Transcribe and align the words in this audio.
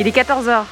Il 0.00 0.08
est 0.08 0.16
14h. 0.16 0.64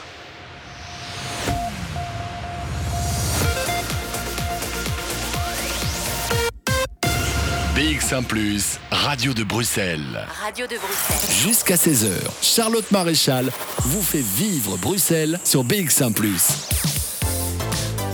BX1⁇ 7.76 8.24
Radio 8.90 9.34
de 9.34 9.44
Bruxelles. 9.44 10.00
Radio 10.42 10.66
de 10.66 10.76
Bruxelles. 10.76 11.46
Jusqu'à 11.46 11.74
16h, 11.74 12.08
Charlotte 12.40 12.90
Maréchal 12.90 13.50
vous 13.80 14.00
fait 14.00 14.24
vivre 14.24 14.78
Bruxelles 14.78 15.38
sur 15.44 15.62
BX1⁇ 15.62 16.14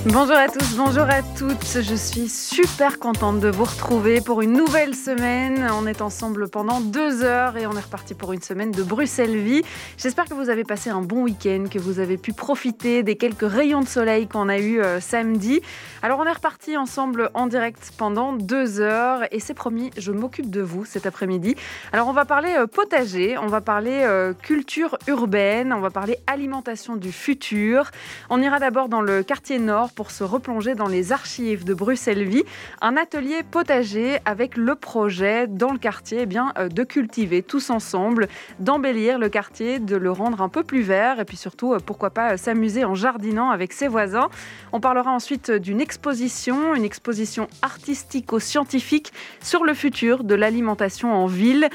Bonjour 0.09 0.37
à 0.37 0.49
tous, 0.49 0.77
bonjour 0.77 1.05
à 1.05 1.23
toutes. 1.23 1.81
Je 1.81 1.95
suis 1.95 2.29
super 2.29 2.99
contente 2.99 3.41
de 3.41 3.49
vous 3.49 3.65
retrouver 3.65 4.21
pour 4.21 4.43
une 4.43 4.53
nouvelle 4.53 4.95
semaine. 4.95 5.67
On 5.73 5.87
est 5.87 6.03
ensemble 6.03 6.51
pendant 6.51 6.83
deux 6.83 7.23
heures 7.25 7.57
et 7.57 7.67
on 7.67 7.73
est 7.73 7.81
reparti 7.81 8.13
pour 8.13 8.35
une 8.35 8.43
semaine 8.43 8.71
de 8.71 8.83
Bruxelles 8.83 9.39
Vie. 9.39 9.63
J'espère 9.97 10.27
que 10.27 10.35
vous 10.35 10.51
avez 10.51 10.65
passé 10.65 10.91
un 10.91 11.01
bon 11.01 11.23
week-end, 11.23 11.65
que 11.71 11.79
vous 11.79 12.01
avez 12.01 12.19
pu 12.19 12.35
profiter 12.35 13.03
des 13.03 13.17
quelques 13.17 13.51
rayons 13.51 13.81
de 13.81 13.89
soleil 13.89 14.27
qu'on 14.29 14.51
a 14.51 14.59
eu 14.59 14.79
euh, 14.83 15.01
samedi. 15.01 15.63
Alors 16.03 16.19
on 16.19 16.27
est 16.27 16.33
reparti 16.33 16.77
ensemble 16.77 17.31
en 17.33 17.47
direct 17.47 17.93
pendant 17.97 18.35
deux 18.35 18.81
heures 18.83 19.23
et 19.31 19.41
c'est 19.41 19.55
promis, 19.55 19.91
je 19.97 20.13
m'occupe 20.13 20.51
de 20.51 20.61
vous 20.61 20.85
cet 20.85 21.07
après-midi. 21.07 21.57
Alors 21.95 22.09
on 22.09 22.13
va 22.13 22.27
parler 22.27 22.55
euh, 22.59 22.67
potager, 22.67 23.39
on 23.39 23.47
va 23.47 23.63
parler 23.63 24.03
euh, 24.03 24.35
culture 24.35 24.99
urbaine, 25.07 25.73
on 25.73 25.81
va 25.81 25.89
parler 25.89 26.19
alimentation 26.27 26.97
du 26.97 27.11
futur. 27.11 27.91
On 28.29 28.43
ira 28.43 28.59
d'abord 28.59 28.91
dans 28.91 29.01
le 29.01 29.23
quartier 29.23 29.59
nord 29.59 29.93
pour 29.95 30.11
se 30.11 30.25
replonger 30.25 30.75
dans 30.75 30.89
les 30.89 31.13
archives 31.13 31.65
de 31.65 31.75
Bruxelles 31.75 32.25
Vie, 32.25 32.43
un 32.81 32.97
atelier 32.97 33.43
potager 33.43 34.19
avec 34.25 34.57
le 34.57 34.75
projet 34.75 35.47
dans 35.47 35.73
le 35.73 35.79
quartier 35.79 36.21
eh 36.23 36.27
bien, 36.27 36.53
euh, 36.59 36.69
de 36.69 36.83
cultiver 36.83 37.43
tous 37.43 37.71
ensemble, 37.71 38.29
d'embellir 38.59 39.19
le 39.19 39.29
quartier, 39.29 39.79
de 39.79 39.97
le 39.97 40.11
rendre 40.11 40.43
un 40.43 40.49
peu 40.49 40.65
plus 40.65 40.83
vert 40.83 41.21
et 41.21 41.25
puis 41.25 41.37
surtout, 41.37 41.75
euh, 41.75 41.79
pourquoi 41.79 42.11
pas 42.11 42.33
euh, 42.33 42.37
s'amuser 42.37 42.85
en 42.85 42.95
jardinant 42.95 43.51
avec 43.51 43.73
ses 43.73 43.89
voisins. 43.89 44.29
On 44.73 44.81
parlera 44.81 45.13
ensuite 45.13 45.51
d'une 45.51 45.81
exposition, 45.81 46.75
une 46.75 46.85
exposition 46.85 47.49
artistico-scientifique 47.63 49.13
sur 49.41 49.65
le 49.65 49.75
futur 49.75 50.25
de 50.25 50.35
l'alimentation 50.35 51.13
en 51.13 51.27
ville. 51.27 51.69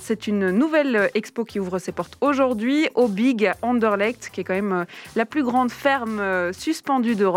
C'est 0.00 0.26
une 0.26 0.50
nouvelle 0.50 1.10
expo 1.14 1.44
qui 1.44 1.60
ouvre 1.60 1.78
ses 1.78 1.92
portes 1.92 2.16
aujourd'hui 2.20 2.88
au 2.94 3.08
Big 3.08 3.52
Anderlecht, 3.62 4.30
qui 4.32 4.40
est 4.40 4.44
quand 4.44 4.54
même 4.54 4.86
la 5.16 5.26
plus 5.26 5.42
grande 5.42 5.70
ferme 5.70 6.52
suspendue 6.52 7.14
d'Europe 7.14 7.33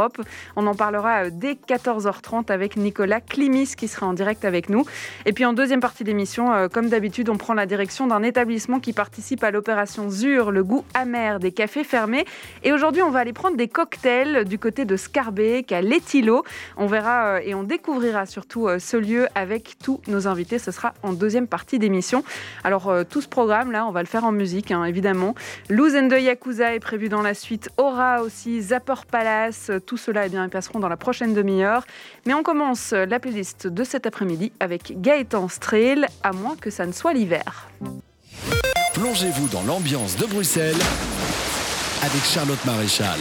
on 0.56 0.68
en 0.68 0.76
parlera 0.76 1.26
euh, 1.26 1.30
dès 1.32 1.54
14h30 1.54 2.52
avec 2.52 2.78
Nicolas 2.78 3.22
Climis 3.22 3.74
qui 3.76 3.88
sera 3.88 4.06
en 4.06 4.14
direct 4.14 4.46
avec 4.46 4.70
nous. 4.70 4.86
Et 5.26 5.34
puis 5.34 5.46
en 5.46 5.54
deuxième 5.54 5.80
partie 5.80 6.04
d'émission, 6.04 6.54
euh, 6.54 6.68
comme 6.68 6.90
d'habitude, 6.90 7.30
on 7.30 7.38
prend 7.38 7.54
la 7.54 7.66
direction 7.66 8.08
d'un 8.08 8.24
établissement 8.24 8.80
qui 8.80 8.94
participe 8.94 9.44
à 9.44 9.52
l'opération 9.52 10.10
ZUR, 10.10 10.52
le 10.52 10.64
goût 10.64 10.84
amer 10.94 11.40
des 11.40 11.52
cafés 11.52 11.84
fermés. 11.84 12.26
Et 12.64 12.72
aujourd'hui, 12.72 13.02
on 13.02 13.10
va 13.10 13.20
aller 13.20 13.34
prendre 13.34 13.58
des 13.58 13.68
cocktails 13.68 14.46
du 14.46 14.60
côté 14.60 14.86
de 14.86 14.96
Scarbeck 14.96 15.72
à 15.72 15.82
Letilo. 15.82 16.44
On 16.78 16.88
verra 16.88 17.36
euh, 17.36 17.40
et 17.44 17.56
on 17.56 17.64
découvrira 17.64 18.26
surtout 18.26 18.68
ce 18.80 18.98
lieu 18.98 19.28
avec 19.36 19.76
tous 19.84 20.02
nos 20.08 20.28
invités. 20.28 20.60
Ce 20.60 20.72
sera 20.72 20.94
en 21.04 21.14
deuxième 21.14 21.48
partie 21.48 21.80
d'émission. 21.80 22.24
Alors 22.64 22.92
tout 23.10 23.22
ce 23.22 23.28
programme 23.28 23.72
là, 23.72 23.86
on 23.86 23.92
va 23.92 24.02
le 24.02 24.08
faire 24.08 24.26
en 24.26 24.32
musique 24.32 24.72
hein, 24.72 24.84
évidemment. 24.84 25.36
The 25.70 26.22
Yakuza 26.22 26.76
est 26.76 26.80
prévu 26.80 27.10
dans 27.10 27.22
la 27.22 27.34
suite. 27.34 27.70
Aura 27.78 28.22
aussi, 28.22 28.62
Zapper 28.62 29.06
Palace, 29.10 29.72
tout 29.88 29.98
cela, 29.98 30.28
eh 30.28 30.30
bien, 30.30 30.44
ils 30.44 30.50
passeront 30.52 30.80
dans 30.80 30.90
la 30.90 30.98
prochaine 30.98 31.34
demi-heure. 31.34 31.84
Mais 32.28 32.36
on 32.36 32.44
commence 32.44 32.92
la 32.92 33.20
playlist 33.20 33.66
de 33.66 33.84
cet 33.84 34.06
après-midi 34.06 34.52
avec 34.60 35.02
Gaëtan 35.02 35.48
Strehl, 35.48 36.08
à 36.22 36.34
moins 36.34 36.56
que 36.56 36.70
ça 36.70 36.86
ne 36.86 36.92
soit 36.92 37.14
l'hiver. 37.14 37.70
Plongez-vous 38.94 39.48
dans 39.48 39.64
l'ambiance 39.64 40.18
de 40.18 40.26
Bruxelles 40.26 40.76
avec 42.04 42.24
Charlotte 42.24 42.64
Maréchal. 42.66 43.20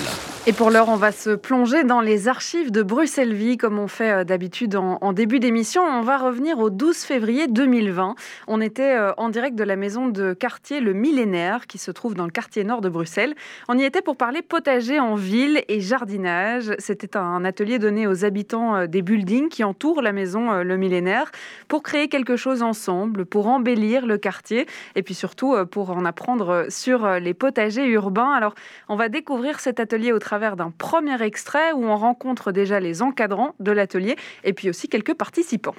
Et 0.49 0.53
pour 0.53 0.71
l'heure, 0.71 0.89
on 0.89 0.95
va 0.95 1.11
se 1.11 1.31
plonger 1.31 1.83
dans 1.83 2.01
les 2.01 2.29
archives 2.29 2.71
de 2.71 2.85
Bruxelles 2.85 3.35
Vie, 3.35 3.57
comme 3.57 3.81
on 3.81 3.89
fait 3.89 4.13
euh, 4.13 4.23
d'habitude 4.23 4.77
en, 4.77 5.13
début 5.13 5.41
d'émission. 5.41 5.83
On 5.83 6.03
va 6.03 6.19
revenir 6.19 6.61
au 6.61 6.71
12 6.71 6.99
février 6.99 7.49
2020. 7.49 8.15
On 8.47 8.61
était 8.61 8.97
euh, 8.97 9.13
en 9.17 9.29
direct 9.29 9.57
de 9.57 9.65
la 9.65 9.75
maison 9.75 10.07
de 10.07 10.35
quartier 10.35 10.79
Le 10.79 10.93
Millénaire, 10.93 11.67
qui 11.67 11.79
se 11.79 11.91
trouve 11.91 12.15
dans 12.15 12.27
le 12.27 12.31
quartier 12.31 12.63
nord 12.63 12.81
de 12.81 12.89
Bruxelles. 12.89 13.35
On 13.67 13.77
y 13.77 13.83
était 13.83 14.03
pour 14.03 14.17
parler 14.17 14.41
potager 14.41 15.01
en 15.01 15.17
ville 15.17 15.65
et 15.67 15.81
jardinage. 15.81 16.73
C'était 16.79 17.17
un 17.17 17.45
atelier 17.45 17.81
donné 17.81 18.07
aux 18.07 18.25
habitants 18.25 18.77
euh, 18.77 18.87
des 18.87 19.03
buildings 19.03 19.49
qui 19.49 19.65
entourent 19.65 20.01
la 20.01 20.13
maison 20.13 20.63
Le 20.63 20.77
Millénaire 20.77 21.33
pour 21.67 21.83
créer 21.83 22.07
quelque 22.07 22.37
chose 22.37 22.63
ensemble, 22.63 23.27
pour 23.27 23.49
embellir 23.49 24.07
le 24.07 24.17
quartier 24.17 24.67
et 24.95 25.03
puis 25.03 25.15
surtout 25.15 25.57
pour 25.73 25.91
en 25.91 26.05
apprendre 26.05 26.67
sur 26.69 27.19
les 27.19 27.35
potagers 27.35 27.89
urbains. 27.89 28.31
Alors, 28.31 28.55
on 28.89 28.95
va 28.95 29.09
découvrir 29.09 29.59
cet 29.59 29.81
atelier 29.81 30.13
au 30.13 30.21
travail 30.21 30.36
d'un 30.39 30.71
premier 30.71 31.21
extrait 31.23 31.73
où 31.73 31.85
on 31.85 31.97
rencontre 31.97 32.53
déjà 32.53 32.81
les 32.81 33.03
encadrants 33.03 33.55
de 33.61 33.73
l'atelier 33.73 34.17
et 34.45 34.53
puis 34.53 34.69
aussi 34.69 34.89
quelques 34.89 35.15
participants. 35.15 35.75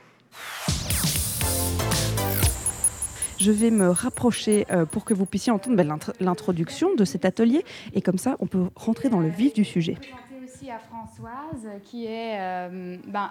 Je 3.40 3.52
vais 3.52 3.70
me 3.70 3.90
rapprocher 3.90 4.66
euh, 4.72 4.86
pour 4.86 5.06
que 5.06 5.14
vous 5.14 5.28
puissiez 5.28 5.52
entendre 5.52 5.76
ben, 5.76 6.00
l'introduction 6.20 6.96
de 6.96 7.06
cet 7.06 7.24
atelier 7.24 7.64
et 7.94 8.02
comme 8.02 8.18
ça 8.18 8.36
on 8.40 8.48
peut 8.48 8.66
rentrer 8.76 9.10
dans 9.10 9.20
le 9.20 9.30
vif 9.30 9.54
du 9.54 9.64
sujet 9.64 9.96
aussi 10.44 10.72
à 10.72 10.80
Françoise, 10.80 11.68
qui 11.84 12.06
est 12.06 12.40
euh, 12.40 12.98
ben, 13.06 13.30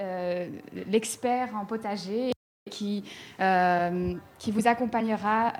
euh, 0.00 0.48
l'expert 0.90 1.54
en 1.54 1.66
potager, 1.66 2.32
qui, 2.70 3.04
qui 4.38 4.50
vous 4.50 4.66
accompagnera 4.66 5.52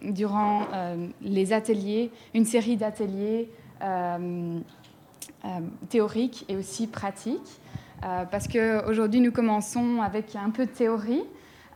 durant 0.00 0.68
les 1.20 1.52
ateliers, 1.52 2.12
une 2.34 2.44
série 2.44 2.76
d'ateliers 2.76 3.48
euh, 3.48 3.54
euh, 3.56 3.59
théorique 5.88 6.44
et 6.48 6.56
aussi 6.56 6.86
pratique. 6.86 7.60
Euh, 8.04 8.24
parce 8.24 8.48
qu'aujourd'hui, 8.48 9.20
nous 9.20 9.32
commençons 9.32 10.00
avec 10.00 10.34
un 10.36 10.50
peu 10.50 10.66
de 10.66 10.70
théorie. 10.70 11.22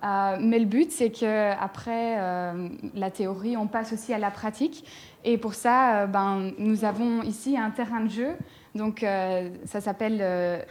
mais 0.02 0.58
le 0.58 0.66
but, 0.66 0.90
c'est 0.90 1.10
qu'après 1.10 2.16
la 2.94 3.10
théorie, 3.10 3.56
on 3.56 3.66
passe 3.66 3.92
aussi 3.92 4.12
à 4.12 4.18
la 4.18 4.30
pratique. 4.30 4.84
Et 5.24 5.38
pour 5.38 5.54
ça, 5.54 6.06
ben, 6.06 6.52
nous 6.58 6.84
avons 6.84 7.22
ici 7.22 7.56
un 7.56 7.70
terrain 7.70 8.00
de 8.00 8.10
jeu. 8.10 8.36
Donc, 8.74 9.00
ça 9.00 9.80
s'appelle 9.80 10.64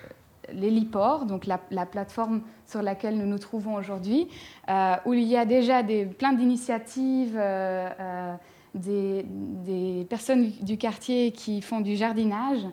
l'héliport, 0.51 1.25
donc 1.25 1.47
la, 1.47 1.59
la, 1.71 1.85
plateforme 1.87 2.41
sur 2.67 2.83
laquelle 2.83 3.17
nous 3.17 3.25
nous 3.25 3.39
trouvons 3.39 3.73
aujourd'hui, 3.75 4.27
où 5.05 5.13
il 5.13 5.23
y 5.23 5.35
a 5.35 5.45
déjà 5.45 5.81
des, 5.81 6.05
plein 6.05 6.33
d'initiatives 6.33 7.39
des, 8.73 10.05
personnes 10.09 10.51
du 10.61 10.77
quartier 10.77 11.31
qui 11.31 11.61
font 11.61 11.81
du 11.81 11.95
jardinage. 11.95 12.65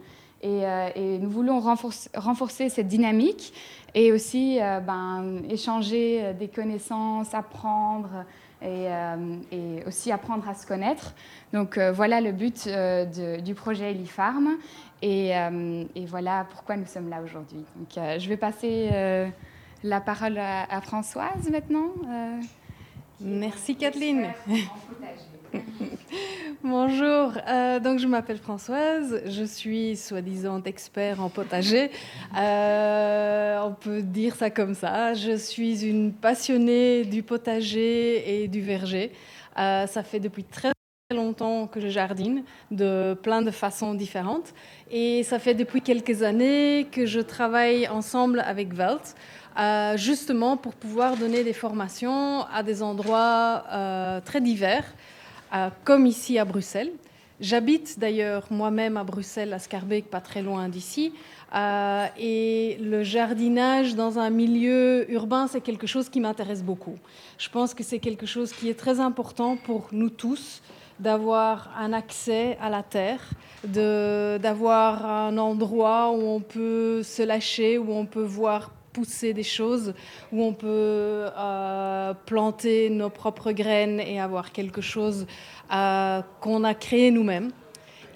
Et, 0.42 0.64
euh, 0.64 1.18
nous 1.18 1.28
voulons 1.28 1.60
renforcer, 1.60 2.68
cette 2.70 2.88
dynamique 2.88 3.52
et 3.94 4.12
aussi 4.12 4.58
euh, 4.60 4.80
ben, 4.80 5.42
échanger 5.50 6.20
euh, 6.22 6.32
des 6.32 6.48
connaissances, 6.48 7.34
apprendre 7.34 8.24
et, 8.62 8.88
aussi 9.86 10.12
apprendre 10.12 10.48
à 10.48 10.54
se 10.54 10.66
connaître. 10.66 11.14
Donc 11.54 11.78
voilà 11.78 12.20
le 12.20 12.30
but 12.32 12.68
du 13.42 13.54
projet 13.54 13.92
Elifarm 13.92 14.58
et, 15.00 15.30
et, 15.30 16.06
voilà 16.06 16.46
pourquoi 16.50 16.76
nous 16.76 16.84
sommes 16.84 17.08
là 17.08 17.22
aujourd'hui. 17.24 17.64
Donc 17.74 18.18
je 18.18 18.28
vais 18.28 18.36
passer 18.36 18.90
la 19.82 20.00
parole 20.02 20.36
à, 20.36 20.64
à 20.70 20.82
Françoise 20.82 21.48
maintenant. 21.50 21.88
Merci 23.18 23.76
Kathleen. 23.76 24.28
Bonjour, 26.62 27.32
euh, 27.48 27.80
donc 27.80 27.98
je 27.98 28.06
m'appelle 28.06 28.38
Françoise, 28.38 29.22
je 29.26 29.44
suis 29.44 29.96
soi-disant 29.96 30.62
expert 30.64 31.22
en 31.22 31.28
potager. 31.28 31.90
Euh, 32.38 33.60
on 33.62 33.72
peut 33.72 34.02
dire 34.02 34.34
ça 34.34 34.50
comme 34.50 34.74
ça. 34.74 35.14
Je 35.14 35.36
suis 35.36 35.84
une 35.86 36.12
passionnée 36.12 37.04
du 37.04 37.22
potager 37.22 38.42
et 38.42 38.48
du 38.48 38.60
verger. 38.60 39.12
Euh, 39.58 39.86
ça 39.86 40.02
fait 40.02 40.20
depuis 40.20 40.44
très 40.44 40.72
longtemps 41.12 41.66
que 41.66 41.80
je 41.80 41.88
jardine 41.88 42.44
de 42.70 43.14
plein 43.14 43.42
de 43.42 43.50
façons 43.50 43.94
différentes. 43.94 44.54
Et 44.90 45.22
ça 45.24 45.38
fait 45.38 45.54
depuis 45.54 45.80
quelques 45.80 46.22
années 46.22 46.86
que 46.92 47.06
je 47.06 47.20
travaille 47.20 47.88
ensemble 47.88 48.40
avec 48.40 48.72
Velt. 48.74 49.16
justement 49.96 50.56
pour 50.56 50.74
pouvoir 50.74 51.16
donner 51.16 51.42
des 51.42 51.52
formations 51.52 52.44
à 52.52 52.62
des 52.62 52.82
endroits 52.82 53.64
très 54.24 54.40
divers 54.40 54.84
comme 55.84 56.06
ici 56.06 56.38
à 56.38 56.44
Bruxelles. 56.44 56.92
J'habite 57.40 57.98
d'ailleurs 57.98 58.44
moi-même 58.50 58.98
à 58.98 59.04
Bruxelles, 59.04 59.54
à 59.54 59.58
Scarbeck, 59.58 60.10
pas 60.10 60.20
très 60.20 60.42
loin 60.42 60.68
d'ici. 60.68 61.14
Euh, 61.54 62.06
et 62.18 62.76
le 62.82 63.02
jardinage 63.02 63.94
dans 63.94 64.18
un 64.18 64.28
milieu 64.28 65.10
urbain, 65.10 65.46
c'est 65.46 65.62
quelque 65.62 65.86
chose 65.86 66.10
qui 66.10 66.20
m'intéresse 66.20 66.62
beaucoup. 66.62 66.96
Je 67.38 67.48
pense 67.48 67.72
que 67.72 67.82
c'est 67.82 67.98
quelque 67.98 68.26
chose 68.26 68.52
qui 68.52 68.68
est 68.68 68.78
très 68.78 69.00
important 69.00 69.56
pour 69.56 69.88
nous 69.92 70.10
tous 70.10 70.60
d'avoir 70.98 71.70
un 71.78 71.94
accès 71.94 72.58
à 72.60 72.68
la 72.68 72.82
terre, 72.82 73.30
d'avoir 73.64 75.06
un 75.06 75.38
endroit 75.38 76.10
où 76.10 76.20
on 76.20 76.40
peut 76.40 77.02
se 77.02 77.22
lâcher, 77.22 77.78
où 77.78 77.90
on 77.90 78.04
peut 78.04 78.22
voir 78.22 78.70
pousser 78.92 79.32
des 79.32 79.42
choses, 79.42 79.94
où 80.32 80.42
on 80.42 80.52
peut 80.52 81.26
euh, 81.36 82.14
planter 82.26 82.90
nos 82.90 83.10
propres 83.10 83.52
graines 83.52 84.00
et 84.00 84.20
avoir 84.20 84.52
quelque 84.52 84.80
chose 84.80 85.26
euh, 85.72 86.22
qu'on 86.40 86.64
a 86.64 86.74
créé 86.74 87.10
nous-mêmes. 87.10 87.50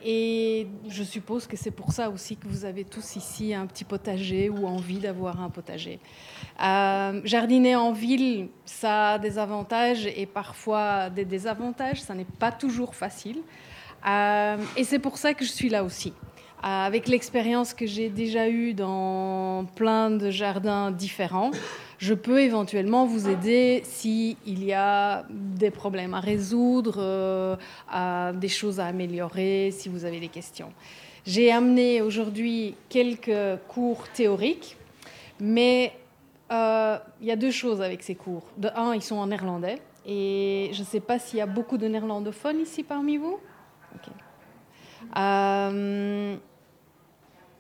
Et 0.07 0.67
je 0.87 1.03
suppose 1.03 1.47
que 1.47 1.57
c'est 1.57 1.71
pour 1.71 1.93
ça 1.93 2.11
aussi 2.11 2.37
que 2.37 2.47
vous 2.47 2.67
avez 2.67 2.85
tous 2.85 3.17
ici 3.17 3.55
un 3.55 3.67
petit 3.67 3.85
potager 3.85 4.51
ou 4.51 4.67
envie 4.67 4.99
d'avoir 4.99 5.41
un 5.41 5.49
potager. 5.49 5.99
Euh, 6.63 7.23
jardiner 7.25 7.75
en 7.75 7.93
ville, 7.93 8.49
ça 8.67 9.13
a 9.13 9.19
des 9.19 9.39
avantages 9.39 10.07
et 10.07 10.27
parfois 10.27 11.09
des 11.09 11.25
désavantages. 11.25 12.03
Ça 12.03 12.15
n'est 12.15 12.27
pas 12.27 12.53
toujours 12.53 12.95
facile. 12.95 13.39
Et 14.77 14.85
c'est 14.85 14.99
pour 14.99 15.17
ça 15.17 15.33
que 15.33 15.47
je 15.47 15.51
suis 15.51 15.71
là 15.71 15.83
aussi. 15.83 16.13
Euh, 16.65 16.87
avec 16.87 17.09
l'expérience 17.09 17.75
que 17.75 17.85
j'ai 17.85 18.09
déjà 18.09 18.49
eue 18.49 18.73
dans 18.73 19.67
plein 19.75 20.11
de 20.11 20.31
jardins 20.31 20.91
différents, 20.91 21.51
je 21.99 22.15
peux 22.15 22.41
éventuellement 22.41 23.05
vous 23.05 23.29
aider 23.29 23.83
s'il 23.85 24.37
y 24.47 24.73
a 24.73 25.27
des 25.31 25.71
problèmes 25.71 26.15
à 26.15 26.21
résoudre, 26.21 26.95
euh, 26.97 28.33
des 28.33 28.49
choses 28.49 28.81
à 28.81 28.87
améliorer, 28.87 29.73
si 29.73 29.91
vous 29.91 30.07
avez 30.07 30.21
des 30.21 30.29
questions. 30.29 30.73
J'ai 31.27 31.53
amené 31.53 32.01
aujourd'hui 32.01 32.77
quelques 32.89 33.61
cours 33.69 34.09
théoriques, 34.09 34.79
mais 35.41 35.93
euh, 36.51 36.97
il 37.21 37.27
y 37.27 37.31
a 37.31 37.37
deux 37.37 37.51
choses 37.51 37.83
avec 37.83 38.03
ces 38.03 38.15
cours. 38.15 38.45
De 38.57 38.71
un, 38.75 38.95
ils 38.95 39.03
sont 39.03 39.17
en 39.17 39.27
néerlandais, 39.27 39.83
et 40.07 40.71
je 40.73 40.81
ne 40.81 40.87
sais 40.87 41.01
pas 41.01 41.19
s'il 41.19 41.41
y 41.41 41.43
a 41.43 41.47
beaucoup 41.47 41.77
de 41.77 41.89
néerlandophones 41.89 42.61
ici 42.61 42.83
parmi 42.83 43.19
vous. 43.19 43.39
Euh, 45.17 46.37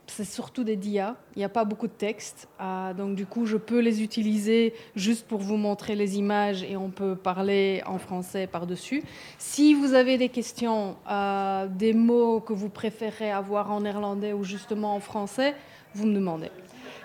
c'est 0.07 0.25
surtout 0.25 0.65
des 0.65 0.77
dias, 0.77 1.17
il 1.35 1.39
n'y 1.39 1.45
a 1.45 1.49
pas 1.49 1.65
beaucoup 1.65 1.87
de 1.87 1.93
texte, 1.93 2.49
euh, 2.61 2.93
donc 2.95 3.15
du 3.15 3.27
coup 3.27 3.47
je 3.47 3.57
peux 3.57 3.81
les 3.81 4.03
utiliser 4.03 4.75
juste 4.95 5.27
pour 5.27 5.41
vous 5.41 5.57
montrer 5.57 5.95
les 5.95 6.19
images 6.19 6.63
et 6.63 6.77
on 6.77 6.91
peut 6.91 7.17
parler 7.17 7.83
en 7.87 7.99
français 7.99 8.47
par-dessus. 8.47 9.03
Si 9.39 9.75
vous 9.75 9.95
avez 9.95 10.19
des 10.19 10.29
questions, 10.29 10.97
euh, 11.11 11.67
des 11.69 11.93
mots 11.95 12.41
que 12.41 12.53
vous 12.53 12.69
préférez 12.69 13.31
avoir 13.31 13.71
en 13.73 13.81
néerlandais 13.81 14.33
ou 14.33 14.45
justement 14.45 14.95
en 14.95 15.01
français, 15.01 15.55
vous 15.95 16.07
me 16.07 16.15
demandez. 16.15 16.51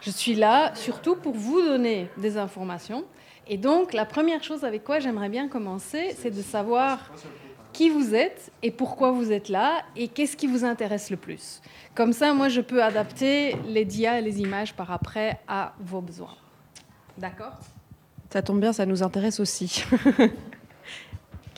Je 0.02 0.12
suis 0.12 0.36
là 0.36 0.74
surtout 0.76 1.16
pour 1.16 1.36
vous 1.36 1.62
donner 1.62 2.08
des 2.18 2.38
informations. 2.38 3.06
Et 3.48 3.58
donc 3.58 3.94
la 3.94 4.06
première 4.06 4.44
chose 4.44 4.64
avec 4.64 4.84
quoi 4.84 5.00
j'aimerais 5.00 5.30
bien 5.30 5.48
commencer, 5.48 6.16
c'est 6.18 6.32
de 6.32 6.42
savoir 6.42 7.12
qui 7.74 7.90
vous 7.90 8.16
êtes 8.16 8.52
et 8.62 8.72
pourquoi 8.72 9.12
vous 9.12 9.32
êtes 9.32 9.50
là 9.50 9.84
et 9.96 10.08
qu'est-ce 10.08 10.36
qui 10.36 10.48
vous 10.48 10.66
intéresse 10.66 11.10
le 11.10 11.18
plus. 11.18 11.62
Comme 11.96 12.14
ça, 12.14 12.34
moi, 12.34 12.50
je 12.50 12.62
peux 12.62 12.84
adapter 12.84 13.56
les 13.66 13.86
dias 13.86 14.20
et 14.20 14.22
les 14.22 14.40
images 14.40 14.74
par 14.74 14.92
après 14.92 15.40
à 15.48 15.74
vos 15.80 16.02
besoins. 16.02 16.36
D'accord? 17.18 17.58
Ça 18.32 18.42
tombe 18.42 18.60
bien, 18.60 18.74
ça 18.74 18.86
nous 18.86 19.02
intéresse 19.04 19.40
aussi. 19.40 19.84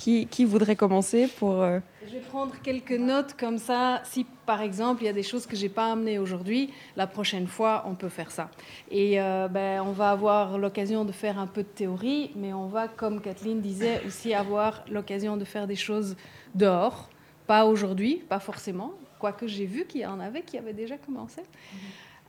qui, 0.02 0.26
qui, 0.26 0.46
voudrait 0.46 0.76
commencer 0.76 1.28
pour... 1.28 1.62
Euh, 1.62 1.80
je 2.08 2.14
vais 2.14 2.22
prendre 2.22 2.56
quelques 2.64 2.92
notes 2.92 3.36
comme 3.40 3.60
ça. 3.60 4.02
Si 4.04 4.26
par 4.48 4.62
exemple 4.62 5.04
il 5.04 5.06
y 5.06 5.10
a 5.10 5.14
des 5.14 5.22
choses 5.22 5.46
que 5.46 5.56
j'ai 5.56 5.70
pas 5.70 5.92
amenées 5.92 6.18
aujourd'hui, 6.18 6.74
la 6.96 7.06
prochaine 7.06 7.46
fois 7.46 7.84
on 7.88 7.94
peut 7.94 8.10
faire 8.10 8.32
ça. 8.32 8.50
Et 8.90 9.22
euh, 9.22 9.48
ben, 9.48 9.80
on 9.82 9.92
va 9.92 10.10
avoir 10.10 10.58
l'occasion 10.58 11.06
de 11.06 11.12
faire 11.12 11.38
un 11.38 11.46
peu 11.46 11.62
de 11.62 11.68
théorie, 11.68 12.32
mais 12.36 12.52
on 12.52 12.66
va, 12.66 12.88
comme 12.88 13.22
Kathleen 13.22 13.62
disait, 13.62 14.02
aussi 14.08 14.34
avoir 14.34 14.84
l'occasion 14.90 15.38
de 15.38 15.46
faire 15.46 15.68
des 15.68 15.76
choses 15.76 16.16
dehors. 16.56 17.08
Pas 17.46 17.66
aujourd'hui, 17.66 18.24
pas 18.28 18.40
forcément, 18.40 18.94
quoique 19.20 19.46
j'ai 19.46 19.68
vu 19.68 19.86
qu'il 19.86 20.02
y 20.02 20.06
en 20.08 20.20
avait 20.20 20.42
qui 20.42 20.58
avaient 20.58 20.74
déjà 20.74 20.98
commencé. 20.98 21.44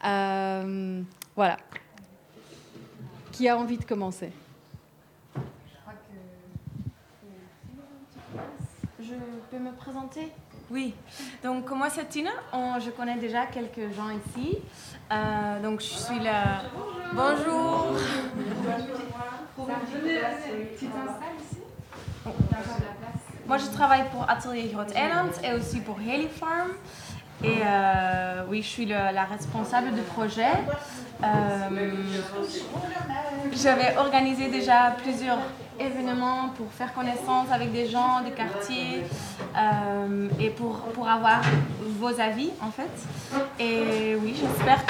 Euh, 0.04 1.00
voilà. 1.34 1.56
Qui 3.32 3.48
a 3.48 3.56
envie 3.56 3.78
de 3.78 3.84
commencer? 3.84 4.30
Je 9.12 9.56
peux 9.56 9.62
me 9.62 9.72
présenter? 9.72 10.32
Oui. 10.70 10.94
Donc, 11.42 11.70
moi, 11.70 11.88
c'est 11.90 12.08
Tina. 12.08 12.30
je 12.52 12.90
connais 12.90 13.16
déjà 13.16 13.46
quelques 13.46 13.92
gens 13.94 14.08
ici. 14.10 14.58
Euh, 15.10 15.60
donc, 15.62 15.80
je 15.80 15.86
suis 15.86 16.18
là. 16.20 16.62
Bonjour. 17.12 17.94
Bonjour. 19.56 19.76
Moi, 23.46 23.58
je 23.58 23.66
travaille 23.66 24.04
pour 24.10 24.28
Atelier 24.30 24.70
Groot 24.72 24.90
Eiland 24.96 25.30
et 25.44 25.52
aussi 25.52 25.80
pour 25.80 25.98
Haley 25.98 26.28
Farm. 26.28 26.70
Et 27.44 27.58
euh, 27.66 28.44
oui, 28.48 28.62
je 28.62 28.68
suis 28.68 28.86
la 28.86 29.24
responsable 29.24 29.92
du 29.92 30.02
projet. 30.02 30.52
Euh, 31.22 31.90
j'avais 33.52 33.96
organisé 33.96 34.48
déjà 34.48 34.94
plusieurs 35.02 35.38
événements 35.86 36.50
pour 36.56 36.70
faire 36.72 36.92
connaissance 36.94 37.50
avec 37.50 37.72
des 37.72 37.86
gens 37.86 38.22
des 38.22 38.32
quartiers 38.32 39.02
euh, 39.56 40.28
et 40.40 40.50
pour, 40.50 40.78
pour 40.94 41.08
avoir 41.08 41.42
vos 41.98 42.20
avis 42.20 42.50
en 42.60 42.70
fait. 42.70 42.90
Et 43.58 44.16
oui, 44.16 44.34
j'espère 44.38 44.84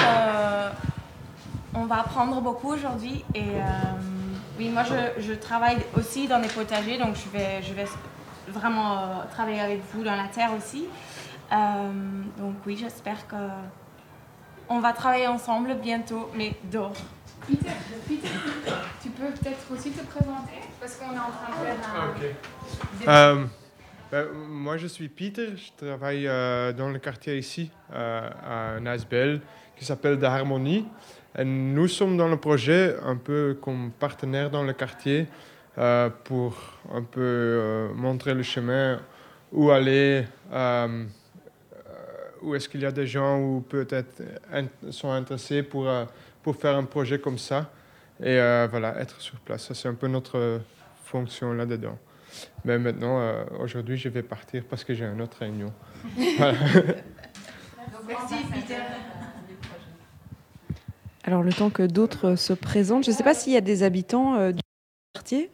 qu'on 1.74 1.84
va 1.84 2.00
apprendre 2.00 2.40
beaucoup 2.40 2.72
aujourd'hui. 2.72 3.24
Et 3.34 3.52
oui, 4.58 4.68
moi 4.70 4.82
je, 4.84 5.22
je, 5.22 5.32
travaille 5.32 5.78
aussi 5.96 6.28
dans 6.28 6.40
des 6.40 6.48
potagers, 6.48 6.98
donc 6.98 7.16
je 7.16 7.28
vais, 7.36 7.62
je 7.62 7.72
vais 7.72 7.86
vraiment 8.48 9.22
travailler 9.32 9.60
avec 9.60 9.80
vous 9.92 10.02
dans 10.02 10.16
la 10.16 10.28
terre 10.28 10.50
aussi. 10.56 10.86
Euh, 11.52 11.92
donc 12.38 12.54
oui, 12.66 12.76
j'espère 12.76 13.26
que 13.26 13.36
on 14.68 14.80
va 14.80 14.92
travailler 14.92 15.26
ensemble 15.26 15.74
bientôt, 15.74 16.30
mais 16.34 16.54
dehors. 16.70 16.96
Peter, 17.46 17.72
Peter, 18.08 18.28
peux 19.16 19.32
peut-être 19.32 19.72
aussi 19.72 19.90
te 19.90 20.04
présenter 20.04 20.60
parce 20.80 20.96
qu'on 20.96 21.12
est 21.12 21.18
en 21.18 21.30
train 21.30 21.50
de 21.50 21.66
faire 21.66 22.00
un. 22.00 22.10
Okay. 22.10 22.34
Euh, 23.08 23.44
ben, 24.10 24.26
moi, 24.48 24.76
je 24.76 24.86
suis 24.86 25.08
Peter. 25.08 25.48
Je 25.56 25.86
travaille 25.86 26.26
euh, 26.26 26.72
dans 26.72 26.90
le 26.90 26.98
quartier 26.98 27.38
ici, 27.38 27.70
à 27.92 28.78
Nasbel, 28.80 29.40
qui 29.76 29.84
s'appelle 29.84 30.18
De 30.18 30.26
Harmonie. 30.26 30.86
Et 31.38 31.44
nous 31.44 31.88
sommes 31.88 32.16
dans 32.16 32.28
le 32.28 32.36
projet 32.36 32.96
un 33.04 33.16
peu 33.16 33.56
comme 33.60 33.90
partenaire 33.90 34.50
dans 34.50 34.62
le 34.62 34.74
quartier 34.74 35.26
pour 36.24 36.54
un 36.92 37.02
peu 37.02 37.88
montrer 37.94 38.34
le 38.34 38.42
chemin 38.42 39.00
où 39.50 39.70
aller 39.70 40.26
ou 42.42 42.54
est-ce 42.54 42.68
qu'il 42.68 42.80
y 42.80 42.86
a 42.86 42.92
des 42.92 43.06
gens 43.06 43.38
ou 43.40 43.60
peut-être 43.60 44.22
sont 44.90 45.10
intéressés 45.10 45.62
pour, 45.62 45.88
euh, 45.88 46.04
pour 46.42 46.56
faire 46.56 46.76
un 46.76 46.84
projet 46.84 47.18
comme 47.18 47.38
ça 47.38 47.70
et 48.22 48.38
euh, 48.38 48.68
voilà, 48.70 48.98
être 49.00 49.20
sur 49.20 49.38
place. 49.40 49.66
Ça, 49.66 49.74
c'est 49.74 49.88
un 49.88 49.94
peu 49.94 50.08
notre 50.08 50.60
fonction 51.04 51.52
là-dedans. 51.52 51.98
Mais 52.64 52.78
maintenant, 52.78 53.20
euh, 53.20 53.44
aujourd'hui, 53.60 53.96
je 53.96 54.08
vais 54.08 54.22
partir 54.22 54.64
parce 54.68 54.84
que 54.84 54.94
j'ai 54.94 55.04
une 55.04 55.20
autre 55.20 55.38
réunion. 55.38 55.72
Merci, 56.16 56.44
Peter. 58.52 58.76
Alors, 61.24 61.42
le 61.42 61.52
temps 61.52 61.70
que 61.70 61.84
d'autres 61.84 62.36
se 62.36 62.52
présentent, 62.52 63.04
je 63.04 63.10
ne 63.10 63.16
sais 63.16 63.22
pas 63.22 63.34
s'il 63.34 63.52
y 63.52 63.56
a 63.56 63.60
des 63.60 63.82
habitants 63.82 64.50
du 64.50 64.60
quartier. 65.14 65.50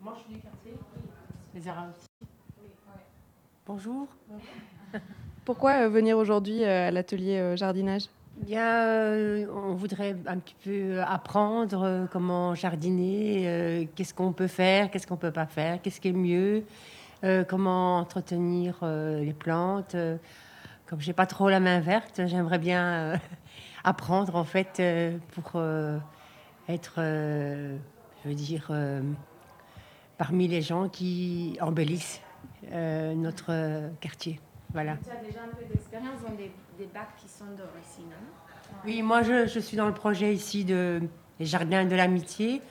moi, 0.00 0.14
je 0.16 0.24
suis 0.24 0.34
du 0.34 0.40
quartier. 0.40 0.72
Les 1.54 1.62
Bonjour. 3.66 4.08
Pourquoi 5.44 5.72
euh, 5.72 5.88
venir 5.88 6.18
aujourd'hui 6.18 6.62
euh, 6.62 6.88
à 6.88 6.90
l'atelier 6.90 7.38
euh, 7.38 7.56
jardinage? 7.56 8.04
Bien, 8.44 9.46
on 9.54 9.74
voudrait 9.74 10.16
un 10.26 10.38
petit 10.38 10.56
peu 10.64 11.00
apprendre 11.02 12.08
comment 12.10 12.56
jardiner, 12.56 13.88
qu'est-ce 13.94 14.12
qu'on 14.12 14.32
peut 14.32 14.48
faire, 14.48 14.90
qu'est-ce 14.90 15.06
qu'on 15.06 15.16
peut 15.16 15.30
pas 15.30 15.46
faire, 15.46 15.80
qu'est-ce 15.80 16.00
qui 16.00 16.08
est 16.08 16.12
mieux, 16.12 16.64
comment 17.48 17.98
entretenir 17.98 18.78
les 18.82 19.32
plantes. 19.32 19.94
comme 20.86 21.00
j'ai 21.00 21.12
pas 21.12 21.26
trop 21.26 21.48
la 21.48 21.60
main 21.60 21.78
verte, 21.78 22.22
j'aimerais 22.26 22.58
bien 22.58 23.20
apprendre 23.84 24.34
en 24.34 24.44
fait 24.44 24.82
pour 25.30 25.62
être, 26.68 26.94
je 26.96 28.28
veux 28.28 28.34
dire, 28.34 28.72
parmi 30.18 30.48
les 30.48 30.62
gens 30.62 30.88
qui 30.88 31.56
embellissent 31.60 32.20
notre 32.72 33.88
quartier. 34.00 34.40
Voilà. 34.72 34.96
Tu 35.04 35.10
as 35.10 35.24
déjà 35.24 35.40
un 35.44 35.54
peu 35.54 35.64
d'expérience 35.64 36.20
dans 36.26 36.34
des, 36.34 36.50
bacs 36.92 37.14
qui 37.16 37.28
sont 37.28 37.44
dehors 37.56 37.68
ici, 37.82 38.02
non? 38.02 38.16
Oui, 38.84 39.02
moi 39.02 39.22
je, 39.22 39.46
je, 39.46 39.60
suis 39.60 39.76
dans 39.76 39.86
le 39.86 39.94
projet 39.94 40.34
ici 40.34 40.64
de, 40.64 41.02
des 41.38 41.44
Jardins 41.44 41.84
de 41.84 41.94
l'Amitié. 41.94 42.62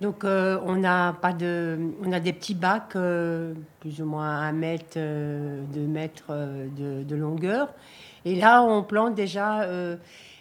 Donc 0.00 0.24
euh, 0.24 0.58
on, 0.64 0.82
a 0.82 1.12
pas 1.12 1.34
de, 1.34 1.78
on 2.02 2.10
a 2.12 2.20
des 2.20 2.32
petits 2.32 2.54
bacs, 2.54 2.96
euh, 2.96 3.52
plus 3.80 4.00
ou 4.00 4.06
moins 4.06 4.40
un 4.40 4.52
mètre, 4.52 4.94
euh, 4.96 5.62
deux 5.74 5.86
mètres 5.86 6.32
de, 6.76 7.02
de, 7.02 7.16
longueur. 7.16 7.74
Et 8.24 8.34
là, 8.34 8.62
on 8.62 8.82
plante 8.82 9.14
déjà 9.14 9.66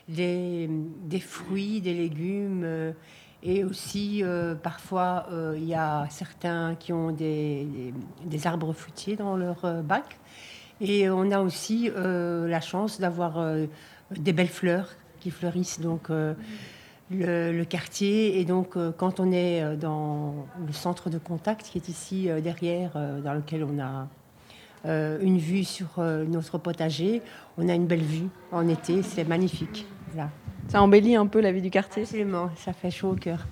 des, 0.07 0.69
des, 0.69 1.19
fruits, 1.19 1.81
des 1.81 1.93
légumes. 1.93 2.93
et 3.41 3.63
aussi, 3.63 4.21
parfois, 4.61 5.27
il 5.55 5.63
y 5.63 5.75
a 5.75 6.05
certains 6.09 6.75
qui 6.75 6.91
ont 6.91 7.11
des, 7.11 7.63
des, 7.65 7.93
des 8.25 8.47
arbres 8.47 8.73
fruitiers 8.73 9.15
dans 9.15 9.37
leur 9.37 9.81
bac. 9.83 10.19
Et 10.81 11.09
on 11.09 11.31
a 11.31 11.41
aussi 11.41 11.89
euh, 11.95 12.48
la 12.48 12.62
chance 12.62 13.00
d'avoir 13.00 13.39
euh, 13.39 13.65
des 14.12 14.33
belles 14.33 14.48
fleurs 14.48 14.89
qui 15.19 15.31
fleurissent 15.31 15.81
donc 15.81 16.07
le, 16.09 16.36
le, 17.12 17.65
quartier. 17.65 18.39
Et 18.39 18.45
donc, 18.45 18.77
quand 18.95 19.19
on 19.19 19.33
est 19.33 19.75
dans 19.75 20.48
le 20.65 20.71
centre 20.71 21.09
de 21.09 21.17
contact 21.17 21.67
qui 21.69 21.77
est 21.77 21.89
ici 21.89 22.29
derrière, 22.41 22.91
dans 22.93 23.33
lequel 23.33 23.65
on 23.65 23.79
a 23.81 24.07
une 25.21 25.38
vue 25.38 25.65
sur 25.65 25.89
notre 25.98 26.57
potager, 26.57 27.21
on 27.57 27.67
a 27.67 27.74
une 27.74 27.86
belle 27.86 28.01
vue 28.01 28.29
en 28.53 28.69
été, 28.69 29.03
c'est 29.03 29.25
magnifique. 29.25 29.86
Là. 30.15 30.29
Ça 30.69 30.81
embellit 30.81 31.15
un 31.15 31.27
peu 31.27 31.41
la 31.41 31.51
vie 31.51 31.62
du 31.62 31.69
quartier. 31.69 32.03
Absolument, 32.03 32.50
ça 32.55 32.71
fait 32.71 32.91
chaud 32.91 33.09
au 33.09 33.15
cœur. 33.15 33.45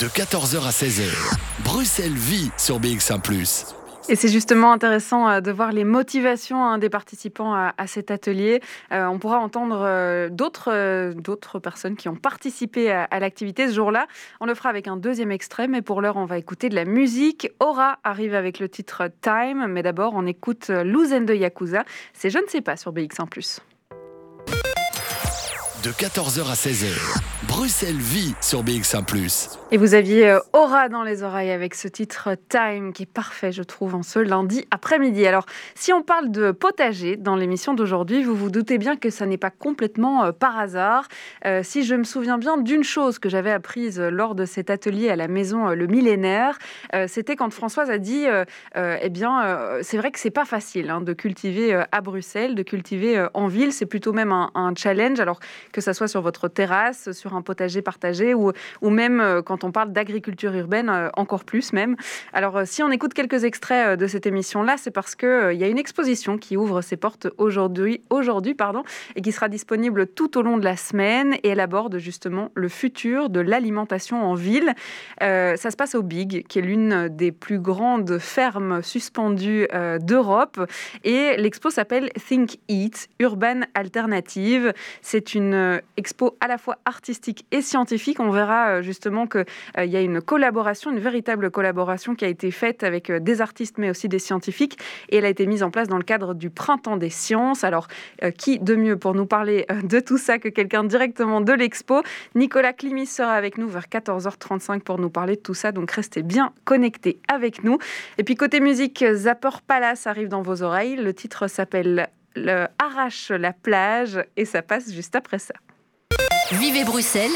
De 0.00 0.06
14h 0.06 0.64
à 0.64 0.70
16h, 0.70 1.10
Bruxelles 1.64 2.12
vit 2.12 2.50
sur 2.56 2.80
BX1⁇ 2.80 3.20
et 4.08 4.16
c'est 4.16 4.28
justement 4.28 4.72
intéressant 4.72 5.28
euh, 5.28 5.40
de 5.40 5.50
voir 5.50 5.72
les 5.72 5.84
motivations 5.84 6.64
hein, 6.64 6.78
des 6.78 6.88
participants 6.88 7.54
à, 7.54 7.86
cet 7.86 8.10
atelier. 8.10 8.60
Euh, 8.92 9.06
on 9.06 9.18
pourra 9.18 9.38
entendre 9.38 9.82
euh, 9.82 10.28
d'autres 10.30 11.12
d'autres 11.14 11.58
personnes 11.58 11.96
qui 11.96 12.08
ont 12.08 12.16
participé 12.16 12.90
à, 12.90 13.04
à 13.04 13.20
l'activité 13.20 13.68
ce 13.68 13.74
jour-là. 13.74 14.06
On 14.40 14.46
le 14.46 14.54
fera 14.54 14.70
avec 14.70 14.88
un 14.88 14.96
deuxième 14.96 15.30
extrait, 15.30 15.68
mais 15.68 15.82
pour 15.82 16.00
l'heure, 16.00 16.16
on 16.16 16.24
va 16.24 16.38
écouter 16.38 16.68
de 16.68 16.74
la 16.74 16.84
musique. 16.84 17.50
Aura 17.60 17.98
arrive 18.04 18.34
avec 18.34 18.58
le 18.58 18.68
titre 18.68 19.10
Time, 19.20 19.66
mais 19.68 19.82
d'abord, 19.82 20.12
on 20.14 20.26
écoute 20.26 20.68
Louzen 20.68 21.26
de 21.26 21.34
Yakuza. 21.34 21.84
C'est 22.12 22.30
Je 22.30 22.38
ne 22.38 22.46
sais 22.48 22.60
pas 22.60 22.76
sur 22.76 22.92
BX1⁇ 22.92 23.28
de 25.84 25.90
14h 25.92 26.50
à 26.50 26.54
16h. 26.54 27.37
Bruxelles 27.46 27.94
vit 27.94 28.34
sur 28.40 28.64
BX1⁇ 28.64 29.04
Et 29.70 29.76
vous 29.76 29.94
aviez 29.94 30.28
euh, 30.28 30.40
Aura 30.52 30.88
dans 30.88 31.04
les 31.04 31.22
oreilles 31.22 31.52
avec 31.52 31.76
ce 31.76 31.86
titre 31.86 32.30
Time 32.48 32.92
qui 32.92 33.04
est 33.04 33.06
parfait, 33.06 33.52
je 33.52 33.62
trouve, 33.62 33.94
en 33.94 34.02
ce 34.02 34.18
lundi 34.18 34.66
après-midi. 34.72 35.24
Alors, 35.24 35.46
si 35.76 35.92
on 35.92 36.02
parle 36.02 36.32
de 36.32 36.50
potager 36.50 37.14
dans 37.14 37.36
l'émission 37.36 37.74
d'aujourd'hui, 37.74 38.24
vous 38.24 38.34
vous 38.34 38.50
doutez 38.50 38.76
bien 38.76 38.96
que 38.96 39.08
ça 39.08 39.24
n'est 39.24 39.38
pas 39.38 39.50
complètement 39.50 40.24
euh, 40.24 40.32
par 40.32 40.58
hasard. 40.58 41.06
Euh, 41.44 41.60
si 41.62 41.84
je 41.84 41.94
me 41.94 42.02
souviens 42.02 42.38
bien 42.38 42.56
d'une 42.56 42.82
chose 42.82 43.20
que 43.20 43.28
j'avais 43.28 43.52
apprise 43.52 44.00
lors 44.00 44.34
de 44.34 44.44
cet 44.44 44.68
atelier 44.68 45.08
à 45.08 45.14
la 45.14 45.28
maison 45.28 45.68
Le 45.68 45.86
Millénaire, 45.86 46.58
c'était 47.06 47.36
quand 47.36 47.52
Françoise 47.52 47.90
a 47.90 47.98
dit 47.98 48.26
Eh 48.74 49.08
bien, 49.10 49.78
c'est 49.82 49.96
vrai 49.96 50.10
que 50.10 50.18
c'est 50.18 50.30
pas 50.30 50.44
facile 50.44 50.90
hein, 50.90 51.00
de 51.00 51.12
cultiver 51.12 51.84
à 51.92 52.00
Bruxelles, 52.00 52.54
de 52.54 52.62
cultiver 52.62 53.26
en 53.34 53.46
ville, 53.46 53.72
c'est 53.72 53.86
plutôt 53.86 54.12
même 54.12 54.32
un, 54.32 54.50
un 54.54 54.74
challenge. 54.74 55.20
Alors, 55.20 55.40
que 55.72 55.80
ça 55.80 55.94
soit 55.94 56.08
sur 56.08 56.22
votre 56.22 56.48
terrasse, 56.48 57.12
sur 57.12 57.27
un 57.34 57.42
potager 57.42 57.82
partagé 57.82 58.34
ou, 58.34 58.52
ou 58.82 58.90
même 58.90 59.20
euh, 59.20 59.42
quand 59.42 59.64
on 59.64 59.72
parle 59.72 59.92
d'agriculture 59.92 60.54
urbaine, 60.54 60.88
euh, 60.88 61.08
encore 61.14 61.44
plus 61.44 61.72
même. 61.72 61.96
Alors, 62.32 62.56
euh, 62.56 62.62
si 62.66 62.82
on 62.82 62.90
écoute 62.90 63.14
quelques 63.14 63.44
extraits 63.44 63.98
de 63.98 64.06
cette 64.06 64.26
émission-là, 64.26 64.76
c'est 64.76 64.90
parce 64.90 65.14
qu'il 65.14 65.50
il 65.52 65.58
y 65.58 65.64
a 65.64 65.68
une 65.68 65.78
exposition 65.78 66.38
qui 66.38 66.56
ouvre 66.56 66.80
ses 66.82 66.96
portes 66.96 67.28
aujourd'hui, 67.36 68.02
aujourd'hui 68.10 68.54
pardon, 68.54 68.82
et 69.16 69.22
qui 69.22 69.32
sera 69.32 69.48
disponible 69.48 70.06
tout 70.06 70.38
au 70.38 70.42
long 70.42 70.56
de 70.56 70.64
la 70.64 70.76
semaine 70.76 71.34
et 71.42 71.48
elle 71.48 71.60
aborde 71.60 71.98
justement 71.98 72.50
le 72.54 72.68
futur 72.68 73.28
de 73.28 73.40
l'alimentation 73.40 74.24
en 74.24 74.34
ville. 74.34 74.72
ça 75.20 75.56
se 75.70 75.76
passe 75.76 75.94
au 75.94 76.02
Big, 76.02 76.46
qui 76.46 76.58
est 76.58 76.62
l'une 76.62 77.08
des 77.08 77.32
plus 77.32 77.58
grandes 77.58 78.18
fermes 78.18 78.82
suspendues 78.82 79.66
d'Europe 80.00 80.60
et 81.04 81.36
l'expo 81.36 81.70
s'appelle 81.70 82.10
Think 82.28 82.58
Eat, 82.68 83.08
Urban 83.18 83.62
Alternative. 83.74 84.72
C'est 85.02 85.34
une 85.34 85.80
expo 85.96 86.36
à 86.40 86.48
la 86.48 86.58
fois 86.58 86.78
artistique 86.84 87.17
et 87.50 87.62
scientifique. 87.62 88.20
On 88.20 88.30
verra 88.30 88.68
euh, 88.68 88.82
justement 88.82 89.26
qu'il 89.26 89.44
euh, 89.78 89.84
y 89.84 89.96
a 89.96 90.00
une 90.00 90.20
collaboration, 90.20 90.90
une 90.90 90.98
véritable 90.98 91.50
collaboration 91.50 92.14
qui 92.14 92.24
a 92.24 92.28
été 92.28 92.50
faite 92.50 92.82
avec 92.82 93.10
des 93.10 93.40
artistes 93.40 93.78
mais 93.78 93.90
aussi 93.90 94.08
des 94.08 94.18
scientifiques 94.18 94.78
et 95.08 95.16
elle 95.16 95.24
a 95.24 95.28
été 95.28 95.46
mise 95.46 95.62
en 95.62 95.70
place 95.70 95.88
dans 95.88 95.96
le 95.96 96.04
cadre 96.04 96.34
du 96.34 96.50
Printemps 96.50 96.96
des 96.96 97.10
sciences. 97.10 97.64
Alors, 97.64 97.88
qui 98.36 98.58
de 98.58 98.74
mieux 98.74 98.96
pour 98.96 99.14
nous 99.14 99.26
parler 99.26 99.66
de 99.82 100.00
tout 100.00 100.18
ça 100.18 100.38
que 100.38 100.48
quelqu'un 100.48 100.84
directement 100.84 101.40
de 101.40 101.52
l'expo? 101.52 102.02
Nicolas 102.34 102.72
Climis 102.72 103.06
sera 103.06 103.32
avec 103.32 103.58
nous 103.58 103.68
vers 103.68 103.86
14h35 103.86 104.80
pour 104.80 104.98
nous 104.98 105.10
parler 105.10 105.36
de 105.36 105.40
tout 105.40 105.54
ça, 105.54 105.72
donc 105.72 105.90
restez 105.90 106.22
bien 106.22 106.52
connectés 106.64 107.18
avec 107.28 107.64
nous. 107.64 107.78
Et 108.18 108.24
puis 108.24 108.34
côté 108.34 108.60
musique, 108.60 109.04
Zapper 109.12 109.60
Palace 109.66 110.06
arrive 110.06 110.28
dans 110.28 110.42
vos 110.42 110.62
oreilles. 110.62 110.96
Le 110.96 111.14
titre 111.14 111.48
s'appelle 111.48 112.08
le 112.36 112.66
arrache 112.78 113.30
la 113.30 113.52
plage 113.52 114.22
et 114.36 114.44
ça 114.44 114.62
passe 114.62 114.92
juste 114.92 115.16
après 115.16 115.38
ça. 115.38 115.54
Vivez 116.52 116.84
Bruxelles 116.84 117.32